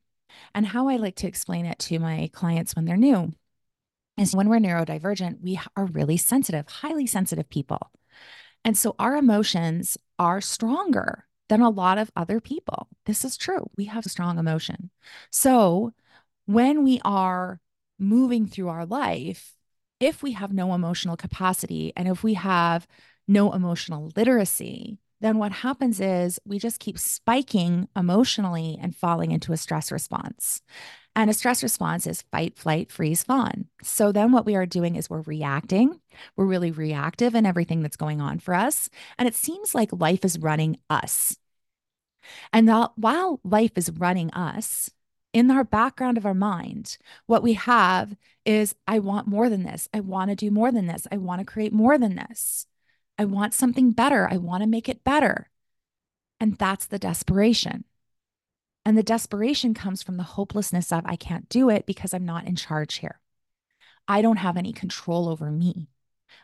And 0.54 0.68
how 0.68 0.88
I 0.88 0.98
like 0.98 1.16
to 1.18 1.28
explain 1.28 1.66
it 1.66 1.80
to 1.80 2.00
my 2.00 2.30
clients 2.34 2.76
when 2.76 2.86
they're 2.86 2.98
new 2.98 3.34
is 4.18 4.36
when 4.36 4.50
we're 4.50 4.60
neurodivergent, 4.60 5.42
we 5.42 5.60
are 5.78 5.86
really 5.86 6.18
sensitive, 6.18 6.68
highly 6.68 7.08
sensitive 7.08 7.50
people. 7.50 7.92
And 8.66 8.78
so 8.78 8.96
our 9.00 9.16
emotions 9.16 9.98
are 10.18 10.42
stronger 10.42 11.26
than 11.50 11.62
a 11.62 11.70
lot 11.70 11.98
of 11.98 12.12
other 12.16 12.40
people. 12.40 12.88
This 13.06 13.26
is 13.26 13.36
true. 13.36 13.70
We 13.76 13.86
have 13.86 14.06
strong 14.06 14.38
emotion. 14.40 14.92
So 15.32 15.94
when 16.46 16.84
we 16.84 17.02
are 17.04 17.60
moving 18.00 18.48
through 18.48 18.70
our 18.70 18.86
life, 18.86 19.56
if 20.00 20.24
we 20.24 20.32
have 20.34 20.54
no 20.54 20.74
emotional 20.74 21.18
capacity 21.18 21.92
and 21.98 22.08
if 22.08 22.24
we 22.24 22.36
have 22.36 22.88
no 23.28 23.52
emotional 23.52 24.12
literacy, 24.16 25.00
then 25.22 25.38
what 25.38 25.52
happens 25.52 26.00
is 26.00 26.40
we 26.46 26.60
just 26.60 26.80
keep 26.80 26.98
spiking 26.98 27.88
emotionally 27.96 28.78
and 28.82 28.96
falling 28.96 29.32
into 29.32 29.52
a 29.54 29.58
stress 29.58 29.92
response. 29.92 30.62
And 31.16 31.30
a 31.30 31.34
stress 31.34 31.64
response 31.64 32.08
is 32.08 32.22
fight, 32.32 32.58
flight, 32.58 32.92
freeze, 32.92 33.24
fawn. 33.24 33.66
So 33.84 34.12
then 34.12 34.32
what 34.32 34.46
we 34.46 34.56
are 34.56 34.66
doing 34.66 34.96
is 34.96 35.10
we're 35.10 35.22
reacting. 35.22 36.00
We're 36.36 36.46
really 36.46 36.72
reactive 36.72 37.36
in 37.36 37.46
everything 37.46 37.82
that's 37.82 37.98
going 37.98 38.22
on 38.22 38.40
for 38.40 38.54
us. 38.54 38.90
And 39.18 39.28
it 39.28 39.36
seems 39.36 39.76
like 39.76 39.90
life 39.92 40.24
is 40.24 40.40
running 40.40 40.78
us. 40.90 41.36
And 42.54 42.70
while 42.96 43.40
life 43.44 43.72
is 43.76 43.92
running 43.92 44.32
us, 44.32 44.92
in 45.32 45.52
our 45.52 45.64
background 45.64 46.18
of 46.18 46.26
our 46.26 46.34
mind, 46.34 46.98
what 47.28 47.44
we 47.44 47.54
have 47.54 48.16
is 48.46 48.76
I 48.88 49.00
want 49.00 49.28
more 49.28 49.50
than 49.50 49.64
this. 49.64 49.88
I 49.94 50.00
want 50.00 50.30
to 50.32 50.36
do 50.36 50.50
more 50.50 50.72
than 50.72 50.88
this. 50.88 51.06
I 51.12 51.18
want 51.18 51.40
to 51.40 51.46
create 51.46 51.74
more 51.74 51.98
than 51.98 52.16
this. 52.16 52.66
I 53.20 53.26
want 53.26 53.54
something 53.54 53.92
better. 53.92 54.30
I 54.32 54.38
want 54.38 54.64
to 54.64 54.68
make 54.68 54.88
it 54.88 55.04
better. 55.04 55.50
And 56.40 56.56
that's 56.56 56.86
the 56.86 56.98
desperation. 56.98 57.84
And 58.86 58.98
the 58.98 59.04
desperation 59.04 59.74
comes 59.74 60.02
from 60.02 60.16
the 60.16 60.24
hopelessness 60.24 60.94
of 60.94 61.04
I 61.06 61.18
can't 61.18 61.50
do 61.50 61.70
it 61.70 61.86
because 61.86 62.14
I'm 62.14 62.26
not 62.26 62.48
in 62.48 62.56
charge 62.56 62.96
here. 63.00 63.20
I 64.08 64.22
don't 64.22 64.38
have 64.38 64.56
any 64.56 64.72
control 64.72 65.28
over 65.28 65.52
me. 65.52 65.90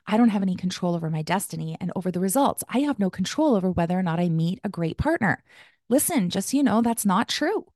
I 0.06 0.18
don't 0.18 0.30
have 0.30 0.42
any 0.42 0.56
control 0.56 0.96
over 0.96 1.10
my 1.10 1.22
destiny 1.22 1.78
and 1.80 1.94
over 1.96 2.12
the 2.12 2.20
results. 2.20 2.62
I 2.68 2.80
have 2.80 3.00
no 3.00 3.10
control 3.10 3.56
over 3.56 3.72
whether 3.72 3.98
or 3.98 4.04
not 4.04 4.20
I 4.20 4.28
meet 4.28 4.60
a 4.66 4.70
great 4.70 4.98
partner. 4.98 5.44
Listen, 5.88 6.30
just 6.30 6.50
so 6.50 6.58
you 6.58 6.64
know, 6.64 6.82
that's 6.82 7.06
not 7.06 7.30
true. 7.30 7.68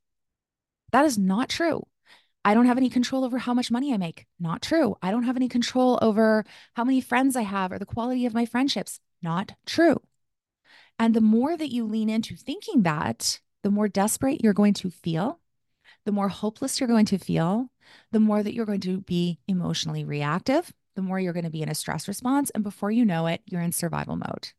That 0.92 1.06
is 1.06 1.18
not 1.18 1.48
true. 1.48 1.88
I 2.46 2.54
don't 2.54 2.66
have 2.66 2.78
any 2.78 2.90
control 2.90 3.26
over 3.26 3.38
how 3.38 3.54
much 3.54 3.72
money 3.72 3.94
I 3.94 3.98
make. 3.98 4.26
Not 4.40 4.62
true. 4.62 4.96
I 5.02 5.12
don't 5.12 5.24
have 5.24 5.36
any 5.36 5.50
control 5.50 6.00
over 6.02 6.46
how 6.76 6.84
many 6.84 7.02
friends 7.02 7.36
I 7.36 7.42
have 7.42 7.72
or 7.72 7.80
the 7.80 7.86
quality 7.86 8.26
of 8.26 8.34
my 8.34 8.46
friendships. 8.46 9.00
Not 9.22 9.54
true. 9.66 10.02
And 10.98 11.14
the 11.14 11.22
more 11.22 11.56
that 11.56 11.72
you 11.72 11.86
lean 11.86 12.10
into 12.10 12.36
thinking 12.36 12.84
that, 12.84 13.40
the 13.64 13.72
more 13.72 13.88
desperate 13.88 14.42
you're 14.44 14.54
going 14.54 14.74
to 14.76 14.90
feel, 14.90 15.40
the 16.06 16.12
more 16.12 16.30
hopeless 16.30 16.80
you're 16.80 16.88
going 16.88 17.06
to 17.08 17.18
feel, 17.18 17.70
the 18.12 18.20
more 18.20 18.42
that 18.42 18.54
you're 18.54 18.66
going 18.66 18.82
to 18.82 19.02
be 19.02 19.40
emotionally 19.48 20.06
reactive, 20.06 20.74
the 20.96 21.02
more 21.02 21.20
you're 21.20 21.34
going 21.34 21.46
to 21.46 21.50
be 21.50 21.62
in 21.62 21.70
a 21.70 21.76
stress 21.76 22.08
response. 22.08 22.50
And 22.52 22.64
before 22.64 22.92
you 22.92 23.06
know 23.06 23.28
it, 23.28 23.42
you're 23.46 23.62
in 23.62 23.72
survival 23.72 24.16
mode. 24.16 24.50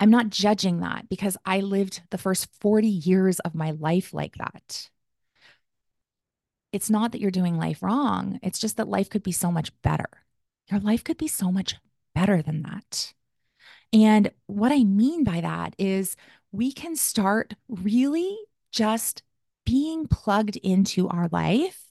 I'm 0.00 0.10
not 0.10 0.30
judging 0.30 0.80
that 0.80 1.08
because 1.08 1.36
I 1.44 1.60
lived 1.60 2.02
the 2.10 2.18
first 2.18 2.48
40 2.60 2.86
years 2.86 3.40
of 3.40 3.54
my 3.54 3.72
life 3.72 4.14
like 4.14 4.36
that. 4.36 4.90
It's 6.72 6.90
not 6.90 7.12
that 7.12 7.20
you're 7.20 7.30
doing 7.30 7.56
life 7.56 7.82
wrong, 7.82 8.38
it's 8.42 8.58
just 8.58 8.76
that 8.76 8.88
life 8.88 9.08
could 9.08 9.22
be 9.22 9.32
so 9.32 9.50
much 9.50 9.70
better. 9.82 10.08
Your 10.70 10.80
life 10.80 11.02
could 11.02 11.16
be 11.16 11.28
so 11.28 11.50
much 11.50 11.76
better 12.14 12.42
than 12.42 12.62
that. 12.62 13.14
And 13.92 14.30
what 14.46 14.72
I 14.72 14.84
mean 14.84 15.24
by 15.24 15.40
that 15.40 15.74
is 15.78 16.14
we 16.52 16.72
can 16.72 16.94
start 16.94 17.54
really 17.68 18.36
just 18.70 19.22
being 19.64 20.06
plugged 20.06 20.56
into 20.56 21.08
our 21.08 21.28
life 21.32 21.84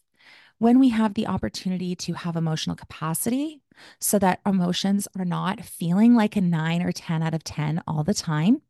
when 0.60 0.80
we 0.80 0.90
have 0.90 1.14
the 1.14 1.28
opportunity 1.28 1.96
to 1.96 2.14
have 2.14 2.36
emotional 2.36 2.76
capacity 2.76 3.62
so 4.00 4.18
that 4.20 4.42
emotions 4.46 5.08
are 5.18 5.26
not 5.26 5.64
feeling 5.64 6.16
like 6.16 6.36
a 6.36 6.42
nine 6.42 6.82
or 6.82 6.92
10 6.92 7.22
out 7.22 7.34
of 7.34 7.44
10 7.44 7.84
all 7.88 8.04
the 8.04 8.14
time, 8.14 8.62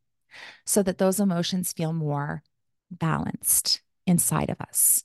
so 0.66 0.82
that 0.82 0.98
those 0.98 1.20
emotions 1.20 1.72
feel 1.72 1.92
more 1.92 2.42
balanced 2.90 3.80
inside 4.06 4.50
of 4.50 4.60
us. 4.60 5.04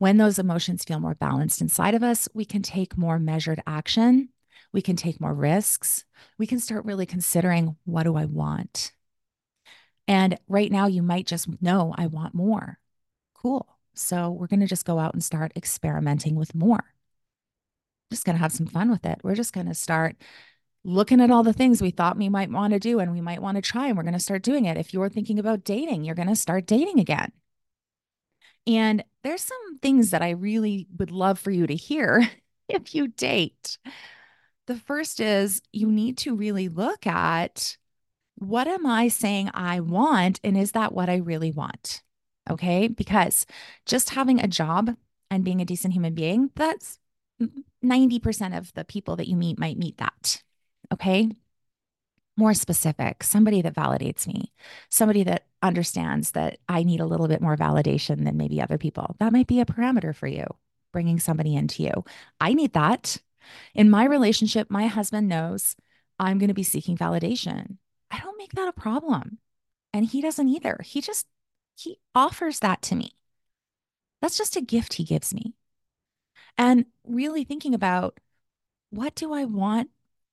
When 0.00 0.16
those 0.16 0.38
emotions 0.38 0.82
feel 0.82 0.98
more 0.98 1.14
balanced 1.14 1.60
inside 1.60 1.94
of 1.94 2.02
us, 2.02 2.26
we 2.32 2.46
can 2.46 2.62
take 2.62 2.96
more 2.96 3.18
measured 3.18 3.62
action. 3.66 4.30
We 4.72 4.80
can 4.80 4.96
take 4.96 5.20
more 5.20 5.34
risks. 5.34 6.06
We 6.38 6.46
can 6.46 6.58
start 6.58 6.86
really 6.86 7.04
considering 7.04 7.76
what 7.84 8.04
do 8.04 8.16
I 8.16 8.24
want? 8.24 8.92
And 10.08 10.38
right 10.48 10.72
now, 10.72 10.86
you 10.86 11.02
might 11.02 11.26
just 11.26 11.48
know 11.60 11.94
I 11.98 12.06
want 12.06 12.32
more. 12.32 12.78
Cool. 13.34 13.68
So 13.92 14.30
we're 14.30 14.46
going 14.46 14.60
to 14.60 14.66
just 14.66 14.86
go 14.86 14.98
out 14.98 15.12
and 15.12 15.22
start 15.22 15.52
experimenting 15.54 16.34
with 16.34 16.54
more. 16.54 16.94
Just 18.10 18.24
going 18.24 18.36
to 18.36 18.42
have 18.42 18.52
some 18.52 18.66
fun 18.66 18.90
with 18.90 19.04
it. 19.04 19.20
We're 19.22 19.34
just 19.34 19.52
going 19.52 19.68
to 19.68 19.74
start 19.74 20.16
looking 20.82 21.20
at 21.20 21.30
all 21.30 21.42
the 21.42 21.52
things 21.52 21.82
we 21.82 21.90
thought 21.90 22.16
we 22.16 22.30
might 22.30 22.50
want 22.50 22.72
to 22.72 22.78
do 22.78 23.00
and 23.00 23.12
we 23.12 23.20
might 23.20 23.42
want 23.42 23.56
to 23.56 23.62
try, 23.62 23.88
and 23.88 23.98
we're 23.98 24.02
going 24.02 24.14
to 24.14 24.18
start 24.18 24.44
doing 24.44 24.64
it. 24.64 24.78
If 24.78 24.94
you're 24.94 25.10
thinking 25.10 25.38
about 25.38 25.62
dating, 25.62 26.04
you're 26.04 26.14
going 26.14 26.26
to 26.28 26.34
start 26.34 26.64
dating 26.64 27.00
again. 27.00 27.32
And 28.66 29.04
there's 29.22 29.42
some 29.42 29.78
things 29.80 30.10
that 30.10 30.22
I 30.22 30.30
really 30.30 30.86
would 30.98 31.10
love 31.10 31.38
for 31.38 31.50
you 31.50 31.66
to 31.66 31.74
hear 31.74 32.28
if 32.68 32.94
you 32.94 33.08
date. 33.08 33.78
The 34.66 34.76
first 34.76 35.20
is 35.20 35.62
you 35.72 35.90
need 35.90 36.18
to 36.18 36.36
really 36.36 36.68
look 36.68 37.06
at 37.06 37.76
what 38.36 38.66
am 38.66 38.86
I 38.86 39.08
saying 39.08 39.50
I 39.52 39.80
want? 39.80 40.40
And 40.42 40.56
is 40.56 40.72
that 40.72 40.92
what 40.92 41.10
I 41.10 41.16
really 41.16 41.52
want? 41.52 42.02
Okay. 42.48 42.88
Because 42.88 43.44
just 43.84 44.10
having 44.10 44.40
a 44.40 44.48
job 44.48 44.94
and 45.30 45.44
being 45.44 45.60
a 45.60 45.64
decent 45.66 45.92
human 45.92 46.14
being, 46.14 46.50
that's 46.56 46.98
90% 47.84 48.56
of 48.56 48.72
the 48.74 48.84
people 48.84 49.16
that 49.16 49.28
you 49.28 49.36
meet 49.36 49.58
might 49.58 49.78
meet 49.78 49.98
that. 49.98 50.42
Okay. 50.92 51.28
More 52.40 52.54
specific, 52.54 53.22
somebody 53.22 53.60
that 53.60 53.74
validates 53.74 54.26
me, 54.26 54.50
somebody 54.88 55.24
that 55.24 55.44
understands 55.60 56.30
that 56.30 56.56
I 56.70 56.84
need 56.84 57.00
a 57.00 57.04
little 57.04 57.28
bit 57.28 57.42
more 57.42 57.54
validation 57.54 58.24
than 58.24 58.38
maybe 58.38 58.62
other 58.62 58.78
people. 58.78 59.14
That 59.18 59.34
might 59.34 59.46
be 59.46 59.60
a 59.60 59.66
parameter 59.66 60.14
for 60.14 60.26
you, 60.26 60.46
bringing 60.90 61.20
somebody 61.20 61.54
into 61.54 61.82
you. 61.82 61.92
I 62.40 62.54
need 62.54 62.72
that. 62.72 63.18
In 63.74 63.90
my 63.90 64.06
relationship, 64.06 64.70
my 64.70 64.86
husband 64.86 65.28
knows 65.28 65.76
I'm 66.18 66.38
going 66.38 66.48
to 66.48 66.54
be 66.54 66.62
seeking 66.62 66.96
validation. 66.96 67.76
I 68.10 68.20
don't 68.20 68.38
make 68.38 68.52
that 68.54 68.68
a 68.68 68.72
problem. 68.72 69.36
And 69.92 70.06
he 70.06 70.22
doesn't 70.22 70.48
either. 70.48 70.80
He 70.82 71.02
just 71.02 71.26
he 71.76 71.98
offers 72.14 72.60
that 72.60 72.80
to 72.82 72.94
me. 72.94 73.12
That's 74.22 74.38
just 74.38 74.56
a 74.56 74.62
gift 74.62 74.94
he 74.94 75.04
gives 75.04 75.34
me. 75.34 75.52
And 76.56 76.86
really 77.06 77.44
thinking 77.44 77.74
about 77.74 78.18
what 78.88 79.14
do 79.14 79.34
I 79.34 79.44
want 79.44 79.90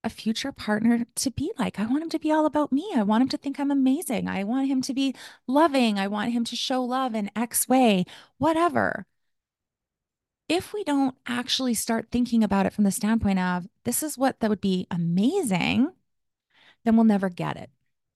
a 0.07 0.09
future 0.09 0.51
partner 0.51 1.05
to 1.15 1.29
be 1.29 1.51
like? 1.59 1.79
I 1.79 1.85
want 1.85 2.01
him 2.01 2.09
to 2.09 2.19
be 2.19 2.31
all 2.31 2.45
about 2.45 2.71
me. 2.71 2.91
I 2.95 3.03
want 3.03 3.21
him 3.21 3.29
to 3.29 3.37
think 3.37 3.59
I'm 3.59 3.69
amazing. 3.69 4.27
I 4.27 4.43
want 4.43 4.67
him 4.67 4.81
to 4.83 4.93
be 4.93 5.13
loving. 5.45 5.99
I 5.99 6.07
want 6.07 6.31
him 6.31 6.43
to 6.45 6.55
show 6.55 6.83
love 6.83 7.13
in 7.13 7.29
X 7.35 7.67
way, 7.67 8.05
whatever. 8.37 9.05
If 10.49 10.73
we 10.73 10.83
don't 10.85 11.15
actually 11.27 11.73
start 11.73 12.07
thinking 12.09 12.43
about 12.43 12.65
it 12.65 12.73
from 12.73 12.85
the 12.85 12.91
standpoint 12.91 13.37
of 13.37 13.67
this 13.83 14.01
is 14.01 14.17
what 14.17 14.39
that 14.39 14.49
would 14.49 14.61
be 14.61 14.87
amazing, 14.89 15.91
then 16.85 16.95
we'll 16.95 17.03
never 17.03 17.29
get 17.29 17.57
it. 17.57 17.69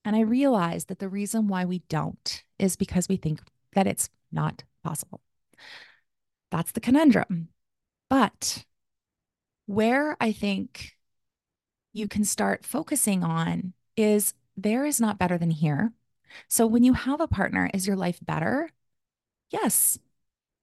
And 0.06 0.16
I 0.16 0.22
realize 0.22 0.86
that 0.86 1.00
the 1.00 1.10
reason 1.10 1.48
why 1.48 1.66
we 1.66 1.80
don't 1.90 2.44
is 2.58 2.76
because 2.78 3.10
we 3.10 3.18
think 3.18 3.42
that 3.74 3.86
it's 3.86 4.10
not 4.32 4.64
possible. 4.84 5.22
That's 6.52 6.72
the 6.72 6.80
conundrum. 6.80 7.50
But 8.10 8.66
where 9.66 10.18
I 10.20 10.32
think 10.32 10.96
you 11.94 12.08
can 12.08 12.24
start 12.24 12.66
focusing 12.66 13.24
on 13.24 13.74
is 13.98 14.34
there 14.56 14.86
is 14.86 15.00
not 15.00 15.18
better 15.18 15.38
than 15.38 15.52
here. 15.52 15.92
So 16.48 16.66
when 16.66 16.84
you 16.84 16.94
have 16.94 17.20
a 17.20 17.28
partner, 17.28 17.70
is 17.74 17.88
your 17.88 17.96
life 17.96 18.20
better? 18.22 18.70
Yes. 19.50 20.00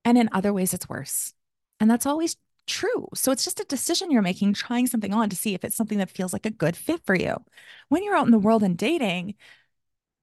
And 0.04 0.16
in 0.16 0.28
other 0.32 0.52
ways, 0.52 0.72
it's 0.72 0.88
worse. 0.88 1.34
And 1.80 1.90
that's 1.90 2.06
always 2.06 2.36
true. 2.66 3.08
So 3.14 3.32
it's 3.32 3.44
just 3.44 3.60
a 3.60 3.64
decision 3.64 4.10
you're 4.10 4.22
making, 4.22 4.54
trying 4.54 4.86
something 4.86 5.12
on 5.12 5.28
to 5.30 5.36
see 5.36 5.54
if 5.54 5.64
it's 5.64 5.76
something 5.76 5.98
that 5.98 6.10
feels 6.10 6.32
like 6.32 6.46
a 6.46 6.50
good 6.50 6.76
fit 6.76 7.04
for 7.04 7.14
you. 7.14 7.36
When 7.88 8.02
you're 8.02 8.16
out 8.16 8.26
in 8.26 8.32
the 8.32 8.38
world 8.38 8.62
and 8.62 8.76
dating, 8.76 9.34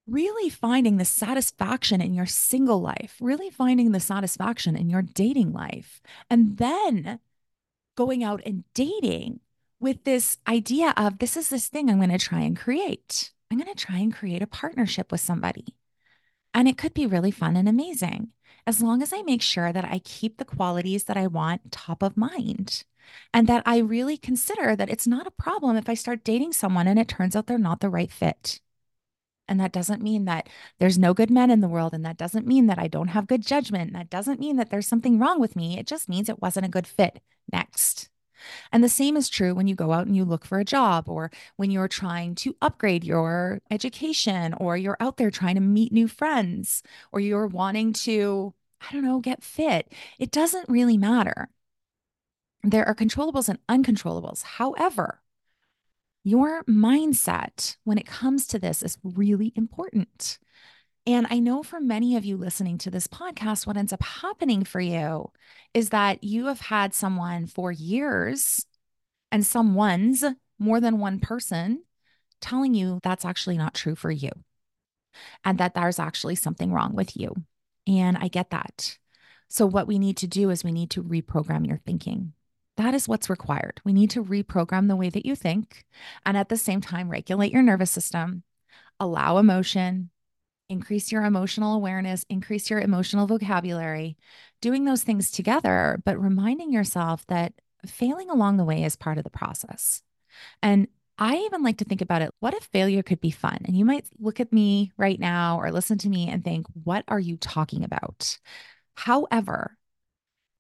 really 0.08 0.50
finding 0.50 0.98
the 0.98 1.06
satisfaction 1.06 2.02
in 2.02 2.14
your 2.14 2.28
single 2.28 2.80
life, 2.82 3.18
really 3.20 3.50
finding 3.50 3.92
the 3.92 4.00
satisfaction 4.00 4.76
in 4.76 4.90
your 4.90 5.02
dating 5.02 5.52
life, 5.52 6.02
and 6.30 6.58
then 6.58 7.20
going 7.96 8.24
out 8.24 8.42
and 8.46 8.64
dating 8.74 9.40
with 9.80 10.04
this 10.04 10.38
idea 10.48 10.94
of 10.98 11.20
this 11.20 11.38
is 11.38 11.50
this 11.50 11.68
thing 11.68 11.90
I'm 11.90 11.98
going 11.98 12.10
to 12.10 12.18
try 12.18 12.42
and 12.42 12.58
create. 12.58 13.32
I'm 13.52 13.58
going 13.58 13.74
to 13.74 13.86
try 13.86 13.98
and 13.98 14.14
create 14.14 14.42
a 14.42 14.48
partnership 14.48 15.12
with 15.12 15.22
somebody. 15.22 15.76
And 16.54 16.68
it 16.68 16.78
could 16.78 16.94
be 16.94 17.06
really 17.06 17.32
fun 17.32 17.56
and 17.56 17.68
amazing 17.68 18.30
as 18.68 18.82
long 18.82 19.02
as 19.02 19.14
I 19.14 19.22
make 19.22 19.42
sure 19.42 19.72
that 19.72 19.86
I 19.86 20.00
keep 20.00 20.38
the 20.38 20.46
qualities 20.46 21.04
that 21.06 21.18
I 21.18 21.28
want 21.28 21.72
top 21.72 22.02
of 22.02 22.18
mind 22.18 22.84
and 23.34 23.48
that 23.48 23.62
I 23.66 23.78
really 23.78 24.18
consider 24.18 24.76
that 24.76 24.90
it's 24.90 25.06
not 25.06 25.28
a 25.28 25.32
problem 25.32 25.78
if 25.78 25.88
I 25.90 25.94
start 25.94 26.24
dating 26.24 26.54
someone 26.54 26.88
and 26.88 26.98
it 26.98 27.08
turns 27.08 27.36
out 27.36 27.48
they're 27.48 27.58
not 27.58 27.82
the 27.82 27.90
right 27.90 28.12
fit. 28.12 28.60
And 29.48 29.60
that 29.60 29.72
doesn't 29.72 30.02
mean 30.02 30.26
that 30.26 30.50
there's 30.80 30.98
no 30.98 31.14
good 31.14 31.30
men 31.30 31.52
in 31.52 31.62
the 31.62 31.68
world. 31.68 31.94
And 31.94 32.04
that 32.04 32.18
doesn't 32.18 32.48
mean 32.48 32.66
that 32.68 32.80
I 32.80 32.88
don't 32.88 33.10
have 33.10 33.28
good 33.28 33.46
judgment. 33.46 33.88
And 33.88 33.96
that 33.96 34.10
doesn't 34.10 34.40
mean 34.40 34.58
that 34.58 34.72
there's 34.72 34.88
something 34.88 35.20
wrong 35.20 35.40
with 35.40 35.56
me. 35.56 35.78
It 35.78 35.86
just 35.86 36.10
means 36.10 36.30
it 36.30 36.42
wasn't 36.42 36.66
a 36.66 36.70
good 36.70 36.88
fit. 36.88 37.22
Next. 37.52 38.10
And 38.72 38.84
the 38.84 38.90
same 38.90 39.18
is 39.18 39.30
true 39.30 39.54
when 39.54 39.68
you 39.68 39.76
go 39.76 39.92
out 39.92 40.08
and 40.08 40.16
you 40.16 40.26
look 40.26 40.46
for 40.46 40.60
a 40.60 40.66
job 40.66 41.08
or 41.08 41.32
when 41.56 41.72
you're 41.72 41.88
trying 41.88 42.36
to 42.36 42.56
upgrade 42.62 43.04
your 43.04 43.62
education 43.72 44.54
or 44.56 44.78
you're 44.78 44.98
out 45.00 45.18
there 45.18 45.32
trying 45.32 45.56
to 45.56 45.62
meet 45.62 45.92
new 45.92 46.08
friends 46.08 46.84
or 47.12 47.20
you're 47.20 47.48
wanting 47.48 47.94
to, 47.94 48.54
I 48.82 48.94
don't 48.94 49.04
know, 49.06 49.20
get 49.20 49.44
fit. 49.44 49.92
It 50.20 50.32
doesn't 50.32 50.70
really 50.70 50.98
matter. 50.98 51.50
There 52.64 52.88
are 52.88 52.96
controllables 52.96 53.50
and 53.50 53.60
uncontrollables. 53.68 54.44
However, 54.44 55.22
your 56.24 56.64
mindset 56.64 57.78
when 57.84 58.00
it 58.00 58.08
comes 58.08 58.48
to 58.48 58.58
this 58.58 58.82
is 58.82 58.98
really 59.04 59.54
important. 59.56 60.40
And 61.08 61.28
I 61.30 61.40
know 61.40 61.62
for 61.62 61.80
many 61.80 62.16
of 62.16 62.26
you 62.26 62.36
listening 62.36 62.80
to 62.80 62.90
this 62.90 63.08
podcast, 63.08 63.68
what 63.68 63.78
ends 63.78 63.94
up 63.94 64.02
happening 64.02 64.64
for 64.64 64.80
you 64.80 65.32
is 65.74 65.90
that 65.90 66.24
you 66.24 66.48
have 66.48 66.62
had 66.62 66.96
someone 66.96 67.46
for 67.46 67.72
years 67.72 68.66
and 69.32 69.46
someone's 69.46 70.24
more 70.58 70.80
than 70.80 71.00
one 71.00 71.20
person 71.20 71.84
telling 72.42 72.74
you 72.74 73.00
that's 73.04 73.26
actually 73.26 73.58
not 73.58 73.74
true 73.74 73.96
for 73.96 74.10
you 74.10 74.32
and 75.44 75.58
that 75.58 75.74
there's 75.76 76.00
actually 76.00 76.36
something 76.36 76.72
wrong 76.72 76.94
with 76.94 77.16
you. 77.16 77.34
And 77.88 78.18
I 78.18 78.28
get 78.28 78.50
that. 78.50 78.98
So, 79.48 79.66
what 79.66 79.88
we 79.88 80.00
need 80.00 80.18
to 80.18 80.28
do 80.28 80.50
is 80.50 80.64
we 80.64 80.72
need 80.72 80.90
to 80.92 81.04
reprogram 81.04 81.68
your 81.68 81.78
thinking. 81.78 82.34
That 82.78 82.94
is 82.94 83.08
what's 83.08 83.30
required. 83.30 83.80
We 83.86 83.94
need 83.94 84.10
to 84.12 84.24
reprogram 84.24 84.88
the 84.88 84.96
way 84.96 85.10
that 85.10 85.26
you 85.26 85.36
think 85.36 85.86
and 86.26 86.36
at 86.36 86.50
the 86.50 86.58
same 86.58 86.82
time 86.82 87.10
regulate 87.10 87.54
your 87.54 87.62
nervous 87.62 87.92
system, 87.92 88.44
allow 89.00 89.38
emotion, 89.38 90.10
increase 90.70 91.12
your 91.12 91.24
emotional 91.24 91.76
awareness, 91.76 92.26
increase 92.30 92.70
your 92.70 92.80
emotional 92.80 93.28
vocabulary, 93.28 94.18
doing 94.62 94.86
those 94.86 95.04
things 95.04 95.32
together, 95.32 96.02
but 96.06 96.20
reminding 96.20 96.72
yourself 96.72 97.26
that 97.28 97.54
failing 97.86 98.30
along 98.30 98.58
the 98.58 98.66
way 98.66 98.84
is 98.84 98.96
part 98.96 99.18
of 99.18 99.24
the 99.24 99.30
process. 99.30 100.02
And 100.62 100.88
I 101.18 101.38
even 101.38 101.64
like 101.64 101.78
to 101.78 101.86
think 101.86 102.02
about 102.02 102.22
it 102.22 102.32
what 102.40 102.54
if 102.54 102.64
failure 102.66 103.04
could 103.04 103.22
be 103.22 103.32
fun? 103.32 103.60
And 103.66 103.78
you 103.78 103.86
might 103.86 104.06
look 104.20 104.40
at 104.40 104.52
me 104.52 104.92
right 104.98 105.20
now 105.20 105.60
or 105.60 105.72
listen 105.72 105.98
to 106.00 106.10
me 106.10 106.30
and 106.30 106.44
think, 106.44 106.66
what 106.84 107.06
are 107.08 107.20
you 107.20 107.38
talking 107.38 107.84
about? 107.84 108.38
However, 108.96 109.78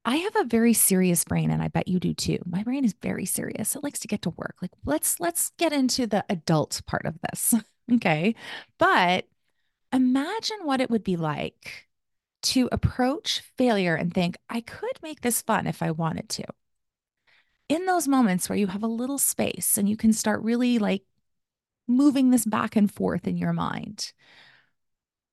I 0.05 0.17
have 0.17 0.35
a 0.35 0.45
very 0.45 0.73
serious 0.73 1.23
brain 1.23 1.49
and 1.49 1.63
I 1.63 1.67
bet 1.67 1.87
you 1.87 1.99
do 1.99 2.13
too. 2.13 2.37
My 2.45 2.63
brain 2.63 2.85
is 2.85 2.93
very 3.01 3.25
serious. 3.25 3.75
It 3.75 3.83
likes 3.83 3.99
to 3.99 4.07
get 4.07 4.21
to 4.23 4.29
work. 4.31 4.55
Like 4.61 4.71
let's 4.85 5.19
let's 5.19 5.51
get 5.57 5.73
into 5.73 6.05
the 6.05 6.23
adult 6.29 6.81
part 6.85 7.05
of 7.05 7.15
this. 7.21 7.55
okay? 7.93 8.35
But 8.77 9.25
imagine 9.95 10.57
what 10.63 10.81
it 10.81 10.89
would 10.89 11.03
be 11.03 11.15
like 11.15 11.87
to 12.43 12.69
approach 12.71 13.41
failure 13.57 13.95
and 13.95 14.13
think, 14.13 14.37
I 14.49 14.61
could 14.61 14.99
make 15.01 15.21
this 15.21 15.41
fun 15.41 15.65
if 15.65 15.81
I 15.81 15.91
wanted 15.91 16.29
to. 16.29 16.43
In 17.67 17.85
those 17.85 18.07
moments 18.07 18.47
where 18.47 18.57
you 18.57 18.67
have 18.67 18.83
a 18.83 18.87
little 18.87 19.17
space 19.17 19.77
and 19.77 19.89
you 19.89 19.97
can 19.97 20.13
start 20.13 20.43
really 20.43 20.77
like 20.77 21.03
moving 21.87 22.29
this 22.29 22.45
back 22.45 22.75
and 22.75 22.91
forth 22.91 23.27
in 23.27 23.37
your 23.37 23.53
mind, 23.53 24.13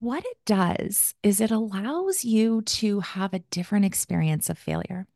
what 0.01 0.25
it 0.25 0.39
does 0.47 1.15
is 1.23 1.41
it 1.41 1.51
allows 1.51 2.25
you 2.25 2.63
to 2.63 3.01
have 3.01 3.35
a 3.35 3.41
different 3.51 3.85
experience 3.85 4.49
of 4.49 4.59
failure. 4.59 5.07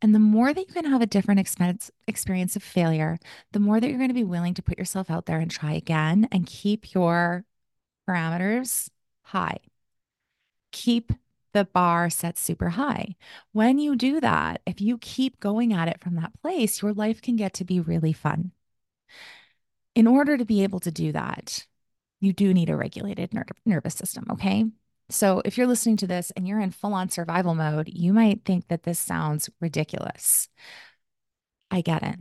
And 0.00 0.14
the 0.14 0.20
more 0.20 0.54
that 0.54 0.68
you 0.68 0.72
can 0.72 0.84
have 0.84 1.02
a 1.02 1.06
different 1.06 1.40
expense, 1.40 1.90
experience 2.06 2.54
of 2.54 2.62
failure, 2.62 3.18
the 3.50 3.60
more 3.60 3.80
that 3.80 3.88
you're 3.88 3.98
going 3.98 4.08
to 4.08 4.14
be 4.14 4.22
willing 4.22 4.54
to 4.54 4.62
put 4.62 4.78
yourself 4.78 5.10
out 5.10 5.26
there 5.26 5.38
and 5.38 5.50
try 5.50 5.72
again 5.72 6.28
and 6.30 6.46
keep 6.46 6.94
your 6.94 7.44
parameters 8.08 8.88
high. 9.22 9.58
Keep 10.70 11.12
the 11.52 11.64
bar 11.64 12.08
set 12.10 12.38
super 12.38 12.70
high. 12.70 13.16
When 13.52 13.78
you 13.78 13.94
do 13.96 14.20
that, 14.20 14.62
if 14.66 14.80
you 14.80 14.98
keep 14.98 15.38
going 15.40 15.72
at 15.72 15.88
it 15.88 16.00
from 16.00 16.16
that 16.16 16.32
place, 16.40 16.82
your 16.82 16.92
life 16.92 17.20
can 17.20 17.36
get 17.36 17.52
to 17.54 17.64
be 17.64 17.80
really 17.80 18.12
fun. 18.12 18.52
In 19.94 20.06
order 20.06 20.38
to 20.38 20.44
be 20.44 20.62
able 20.62 20.80
to 20.80 20.90
do 20.90 21.12
that, 21.12 21.66
you 22.20 22.32
do 22.32 22.54
need 22.54 22.70
a 22.70 22.76
regulated 22.76 23.34
ner- 23.34 23.44
nervous 23.66 23.94
system. 23.94 24.24
Okay. 24.30 24.64
So 25.10 25.42
if 25.44 25.58
you're 25.58 25.66
listening 25.66 25.98
to 25.98 26.06
this 26.06 26.30
and 26.30 26.48
you're 26.48 26.60
in 26.60 26.70
full 26.70 26.94
on 26.94 27.10
survival 27.10 27.54
mode, 27.54 27.90
you 27.92 28.14
might 28.14 28.44
think 28.44 28.68
that 28.68 28.84
this 28.84 28.98
sounds 28.98 29.50
ridiculous. 29.60 30.48
I 31.70 31.82
get 31.82 32.02
it. 32.02 32.16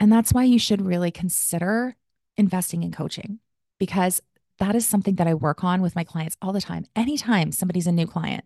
And 0.00 0.12
that's 0.12 0.32
why 0.32 0.44
you 0.44 0.58
should 0.58 0.82
really 0.82 1.12
consider 1.12 1.94
investing 2.36 2.82
in 2.82 2.90
coaching 2.90 3.38
because 3.78 4.20
that 4.58 4.74
is 4.76 4.86
something 4.86 5.16
that 5.16 5.26
I 5.26 5.34
work 5.34 5.64
on 5.64 5.82
with 5.82 5.96
my 5.96 6.04
clients 6.04 6.36
all 6.40 6.52
the 6.52 6.60
time. 6.60 6.84
Anytime 6.94 7.52
somebody's 7.52 7.86
a 7.86 7.92
new 7.92 8.06
client, 8.06 8.44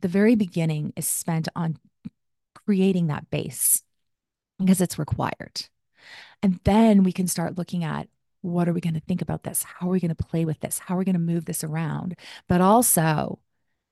the 0.00 0.08
very 0.08 0.34
beginning 0.34 0.92
is 0.96 1.06
spent 1.06 1.48
on 1.56 1.78
creating 2.54 3.08
that 3.08 3.30
base 3.30 3.82
because 4.58 4.80
it's 4.80 4.98
required. 4.98 5.68
And 6.42 6.60
then 6.64 7.02
we 7.02 7.12
can 7.12 7.26
start 7.26 7.58
looking 7.58 7.84
at 7.84 8.08
what 8.40 8.68
are 8.68 8.72
we 8.72 8.80
going 8.80 8.94
to 8.94 9.00
think 9.00 9.20
about 9.20 9.42
this? 9.42 9.64
How 9.64 9.88
are 9.88 9.92
we 9.92 10.00
going 10.00 10.14
to 10.14 10.24
play 10.24 10.44
with 10.44 10.60
this? 10.60 10.78
How 10.78 10.94
are 10.94 10.98
we 10.98 11.04
going 11.04 11.14
to 11.14 11.18
move 11.18 11.44
this 11.44 11.64
around? 11.64 12.14
But 12.48 12.60
also 12.60 13.40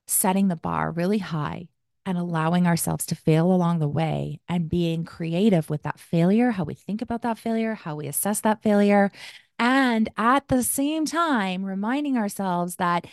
setting 0.07 0.49
the 0.49 0.57
bar 0.57 0.92
really 0.92 1.19
high 1.19 1.69
and 2.05 2.16
allowing 2.16 2.66
ourselves 2.66 3.05
to 3.07 3.16
fail 3.16 3.53
along 3.53 3.81
the 3.81 3.88
way 3.88 4.40
and 4.49 4.69
being 4.69 5.05
creative 5.05 5.69
with 5.69 5.83
that 5.83 5.99
failure, 5.99 6.53
how 6.53 6.62
we 6.62 6.75
think 6.75 7.03
about 7.03 7.23
that 7.23 7.38
failure, 7.38 7.75
how 7.75 7.97
we 7.97 8.07
assess 8.07 8.40
that 8.40 8.62
failure, 8.62 9.11
and 9.59 10.09
at 10.16 10.49
the 10.49 10.62
same 10.62 11.07
time, 11.07 11.64
reminding 11.64 12.16
ourselves 12.16 12.77
that 12.77 13.07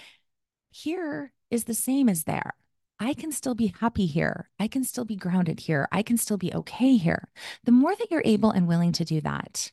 here 0.71 1.34
is 1.49 1.65
the 1.65 1.73
same 1.73 2.10
as 2.10 2.23
there. 2.23 2.53
I 2.99 3.13
can 3.13 3.32
still 3.32 3.56
be 3.56 3.73
happy 3.79 4.06
here. 4.06 4.49
I 4.60 4.67
can 4.67 4.84
still 4.84 5.06
be 5.06 5.15
grounded 5.15 5.62
here. 5.62 5.88
I 5.91 6.03
can 6.03 6.17
still 6.17 6.38
be 6.38 6.53
okay 6.53 6.97
here. 6.97 7.29
The 7.65 7.71
more 7.71 7.95
that 7.95 8.10
you're 8.10 8.21
able 8.25 8.51
and 8.51 8.67
willing 8.67 8.91
to 8.93 9.06
do 9.06 9.21
that, 9.21 9.71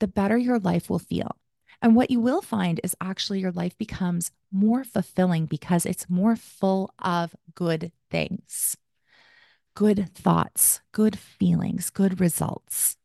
the 0.00 0.08
better 0.08 0.36
your 0.36 0.58
life 0.58 0.90
will 0.90 0.98
feel. 0.98 1.36
And 1.80 1.96
what 1.96 2.10
you 2.10 2.20
will 2.20 2.42
find 2.42 2.80
is 2.84 2.96
actually 3.00 3.40
your 3.40 3.52
life 3.52 3.76
becomes 3.76 4.30
more 4.52 4.84
fulfilling 4.84 5.46
because 5.46 5.84
it's 5.84 6.08
more 6.08 6.36
full 6.36 6.92
of 6.98 7.34
good 7.54 7.92
things, 8.10 8.76
good 9.74 10.14
thoughts, 10.14 10.80
good 10.92 11.18
feelings, 11.18 11.90
good 11.90 12.20
results. 12.20 12.96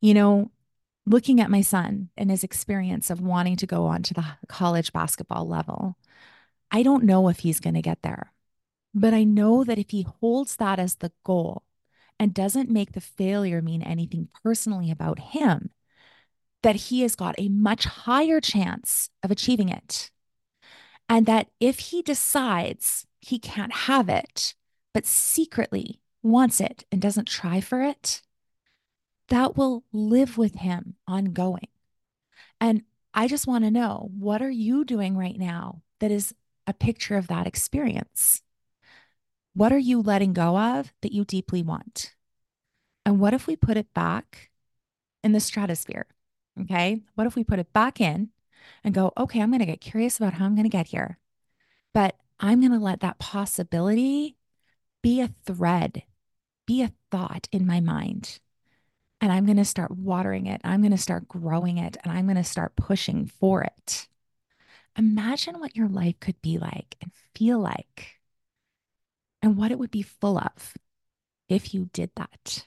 You 0.00 0.14
know, 0.14 0.50
looking 1.06 1.40
at 1.40 1.50
my 1.50 1.60
son 1.60 2.10
and 2.16 2.30
his 2.30 2.44
experience 2.44 3.10
of 3.10 3.20
wanting 3.20 3.56
to 3.56 3.66
go 3.66 3.86
on 3.86 4.02
to 4.04 4.14
the 4.14 4.24
college 4.48 4.92
basketball 4.92 5.46
level, 5.46 5.96
I 6.70 6.82
don't 6.82 7.04
know 7.04 7.28
if 7.28 7.40
he's 7.40 7.60
going 7.60 7.74
to 7.74 7.82
get 7.82 8.02
there. 8.02 8.32
But 8.94 9.12
I 9.12 9.24
know 9.24 9.64
that 9.64 9.78
if 9.78 9.90
he 9.90 10.06
holds 10.20 10.56
that 10.56 10.78
as 10.78 10.96
the 10.96 11.12
goal 11.24 11.64
and 12.18 12.32
doesn't 12.32 12.70
make 12.70 12.92
the 12.92 13.00
failure 13.00 13.60
mean 13.60 13.82
anything 13.82 14.28
personally 14.42 14.90
about 14.90 15.18
him, 15.18 15.70
that 16.62 16.76
he 16.76 17.02
has 17.02 17.16
got 17.16 17.34
a 17.36 17.48
much 17.48 17.84
higher 17.84 18.40
chance 18.40 19.10
of 19.22 19.30
achieving 19.30 19.68
it. 19.68 20.10
And 21.08 21.26
that 21.26 21.48
if 21.60 21.78
he 21.78 22.02
decides 22.02 23.06
he 23.20 23.38
can't 23.38 23.72
have 23.72 24.08
it, 24.08 24.54
but 24.94 25.06
secretly 25.06 26.00
wants 26.22 26.60
it 26.60 26.84
and 26.90 27.02
doesn't 27.02 27.28
try 27.28 27.60
for 27.60 27.82
it, 27.82 28.22
that 29.28 29.56
will 29.56 29.84
live 29.92 30.36
with 30.36 30.56
him 30.56 30.96
ongoing. 31.06 31.68
And 32.60 32.82
I 33.12 33.28
just 33.28 33.46
want 33.46 33.64
to 33.64 33.70
know 33.70 34.10
what 34.18 34.42
are 34.42 34.50
you 34.50 34.84
doing 34.84 35.16
right 35.16 35.38
now 35.38 35.82
that 36.00 36.10
is 36.10 36.34
a 36.66 36.74
picture 36.74 37.16
of 37.16 37.28
that 37.28 37.46
experience? 37.46 38.42
What 39.54 39.72
are 39.72 39.78
you 39.78 40.02
letting 40.02 40.32
go 40.32 40.58
of 40.58 40.92
that 41.02 41.12
you 41.12 41.24
deeply 41.24 41.62
want? 41.62 42.14
And 43.06 43.20
what 43.20 43.34
if 43.34 43.46
we 43.46 43.56
put 43.56 43.76
it 43.76 43.92
back 43.94 44.50
in 45.22 45.32
the 45.32 45.40
stratosphere? 45.40 46.06
Okay. 46.60 47.02
What 47.14 47.26
if 47.26 47.36
we 47.36 47.44
put 47.44 47.58
it 47.58 47.72
back 47.72 48.00
in 48.00 48.30
and 48.82 48.94
go, 48.94 49.12
okay, 49.16 49.40
I'm 49.40 49.50
going 49.50 49.60
to 49.60 49.66
get 49.66 49.80
curious 49.80 50.16
about 50.16 50.34
how 50.34 50.46
I'm 50.46 50.54
going 50.54 50.64
to 50.64 50.70
get 50.70 50.88
here. 50.88 51.18
But 51.92 52.16
I'm 52.40 52.60
going 52.60 52.72
to 52.72 52.78
let 52.78 53.00
that 53.00 53.18
possibility 53.18 54.36
be 55.02 55.20
a 55.20 55.34
thread, 55.44 56.02
be 56.66 56.82
a 56.82 56.92
thought 57.10 57.48
in 57.52 57.66
my 57.66 57.80
mind 57.80 58.40
and 59.20 59.32
I'm 59.32 59.46
going 59.46 59.56
to 59.56 59.64
start 59.64 59.90
watering 59.90 60.46
it. 60.46 60.60
I'm 60.64 60.80
going 60.80 60.90
to 60.92 60.98
start 60.98 61.28
growing 61.28 61.78
it 61.78 61.96
and 62.02 62.12
I'm 62.12 62.26
going 62.26 62.36
to 62.36 62.44
start 62.44 62.76
pushing 62.76 63.26
for 63.26 63.62
it. 63.62 64.08
Imagine 64.96 65.58
what 65.58 65.76
your 65.76 65.88
life 65.88 66.20
could 66.20 66.40
be 66.42 66.58
like 66.58 66.96
and 67.00 67.10
feel 67.34 67.58
like, 67.58 68.20
and 69.42 69.56
what 69.56 69.72
it 69.72 69.78
would 69.78 69.90
be 69.90 70.02
full 70.02 70.38
of 70.38 70.74
if 71.48 71.74
you 71.74 71.90
did 71.92 72.10
that. 72.16 72.64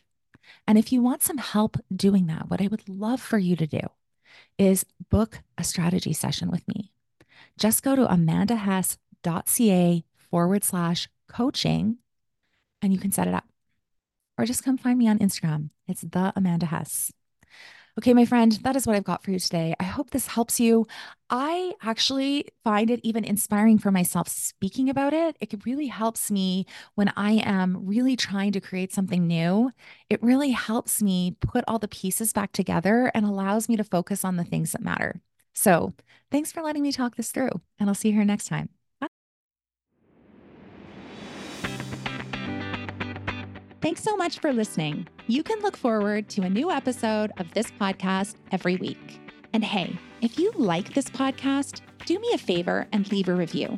And 0.67 0.77
if 0.77 0.91
you 0.91 1.01
want 1.01 1.23
some 1.23 1.37
help 1.37 1.77
doing 1.93 2.27
that, 2.27 2.49
what 2.49 2.61
I 2.61 2.67
would 2.67 2.87
love 2.89 3.21
for 3.21 3.37
you 3.37 3.55
to 3.55 3.67
do 3.67 3.79
is 4.57 4.85
book 5.09 5.41
a 5.57 5.63
strategy 5.63 6.13
session 6.13 6.51
with 6.51 6.67
me. 6.67 6.91
Just 7.57 7.83
go 7.83 7.95
to 7.95 8.05
amandahess.ca 8.05 10.03
forward 10.29 10.63
slash 10.63 11.09
coaching 11.27 11.97
and 12.81 12.93
you 12.93 12.99
can 12.99 13.11
set 13.11 13.27
it 13.27 13.33
up 13.33 13.45
or 14.37 14.45
just 14.45 14.63
come 14.63 14.77
find 14.77 14.97
me 14.97 15.07
on 15.07 15.19
Instagram. 15.19 15.69
It's 15.87 16.01
the 16.01 16.33
Amanda 16.35 16.67
Hess. 16.67 17.11
Okay, 17.97 18.13
my 18.13 18.25
friend, 18.25 18.51
that 18.61 18.75
is 18.75 18.85
what 18.85 18.95
I've 18.95 19.03
got 19.03 19.23
for 19.23 19.31
you 19.31 19.39
today. 19.39 19.73
I 19.79 19.83
hope 19.83 20.11
this 20.11 20.27
helps 20.27 20.59
you. 20.59 20.85
I 21.31 21.73
actually 21.81 22.45
find 22.63 22.91
it 22.91 22.99
even 23.01 23.23
inspiring 23.23 23.79
for 23.79 23.89
myself 23.89 24.27
speaking 24.27 24.87
about 24.87 25.13
it. 25.13 25.35
It 25.41 25.65
really 25.65 25.87
helps 25.87 26.29
me 26.29 26.67
when 26.93 27.11
I 27.17 27.41
am 27.43 27.87
really 27.87 28.15
trying 28.15 28.51
to 28.51 28.61
create 28.61 28.93
something 28.93 29.25
new. 29.25 29.71
It 30.11 30.21
really 30.21 30.51
helps 30.51 31.01
me 31.01 31.37
put 31.41 31.63
all 31.67 31.79
the 31.79 31.87
pieces 31.87 32.33
back 32.33 32.51
together 32.51 33.11
and 33.15 33.25
allows 33.25 33.67
me 33.67 33.75
to 33.77 33.83
focus 33.83 34.23
on 34.23 34.35
the 34.35 34.43
things 34.43 34.73
that 34.73 34.83
matter. 34.83 35.19
So, 35.55 35.95
thanks 36.29 36.51
for 36.51 36.61
letting 36.61 36.83
me 36.83 36.91
talk 36.91 37.15
this 37.15 37.31
through, 37.31 37.49
and 37.79 37.89
I'll 37.89 37.95
see 37.95 38.09
you 38.09 38.13
here 38.13 38.25
next 38.25 38.45
time. 38.45 38.76
Thanks 43.79 44.01
so 44.01 44.17
much 44.17 44.39
for 44.39 44.51
listening. 44.51 45.07
You 45.27 45.43
can 45.43 45.59
look 45.59 45.77
forward 45.77 46.29
to 46.29 46.41
a 46.41 46.49
new 46.49 46.71
episode 46.71 47.31
of 47.37 47.53
this 47.53 47.69
podcast 47.69 48.33
every 48.51 48.75
week. 48.77 49.21
And 49.53 49.63
hey, 49.63 49.95
if 50.19 50.39
you 50.39 50.51
like 50.55 50.95
this 50.95 51.05
podcast, 51.05 51.81
do 52.05 52.17
me 52.17 52.31
a 52.33 52.39
favor 52.39 52.87
and 52.91 53.09
leave 53.11 53.29
a 53.29 53.35
review. 53.35 53.77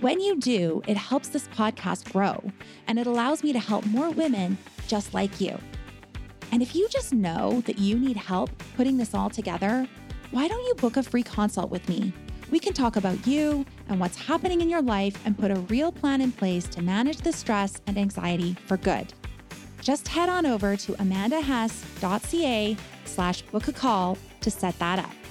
When 0.00 0.20
you 0.20 0.40
do, 0.40 0.82
it 0.88 0.96
helps 0.96 1.28
this 1.28 1.46
podcast 1.46 2.12
grow 2.12 2.42
and 2.88 2.98
it 2.98 3.06
allows 3.06 3.44
me 3.44 3.52
to 3.52 3.60
help 3.60 3.86
more 3.86 4.10
women 4.10 4.58
just 4.88 5.14
like 5.14 5.40
you. 5.40 5.56
And 6.50 6.60
if 6.60 6.74
you 6.74 6.88
just 6.88 7.12
know 7.12 7.60
that 7.66 7.78
you 7.78 8.00
need 8.00 8.16
help 8.16 8.50
putting 8.76 8.96
this 8.96 9.14
all 9.14 9.30
together, 9.30 9.86
why 10.32 10.48
don't 10.48 10.66
you 10.66 10.74
book 10.74 10.96
a 10.96 11.04
free 11.04 11.22
consult 11.22 11.70
with 11.70 11.88
me? 11.88 12.12
We 12.50 12.58
can 12.58 12.72
talk 12.72 12.96
about 12.96 13.28
you 13.28 13.64
and 13.88 14.00
what's 14.00 14.18
happening 14.18 14.60
in 14.60 14.68
your 14.68 14.82
life 14.82 15.24
and 15.24 15.38
put 15.38 15.52
a 15.52 15.60
real 15.60 15.92
plan 15.92 16.20
in 16.20 16.32
place 16.32 16.66
to 16.68 16.82
manage 16.82 17.18
the 17.18 17.32
stress 17.32 17.80
and 17.86 17.96
anxiety 17.96 18.56
for 18.66 18.76
good 18.76 19.14
just 19.86 20.08
head 20.08 20.28
on 20.28 20.44
over 20.44 20.76
to 20.76 20.92
amandahess.ca 20.94 22.76
slash 23.04 23.42
book 23.42 23.68
a 23.68 23.72
call 23.72 24.18
to 24.40 24.50
set 24.50 24.76
that 24.80 24.98
up. 24.98 25.25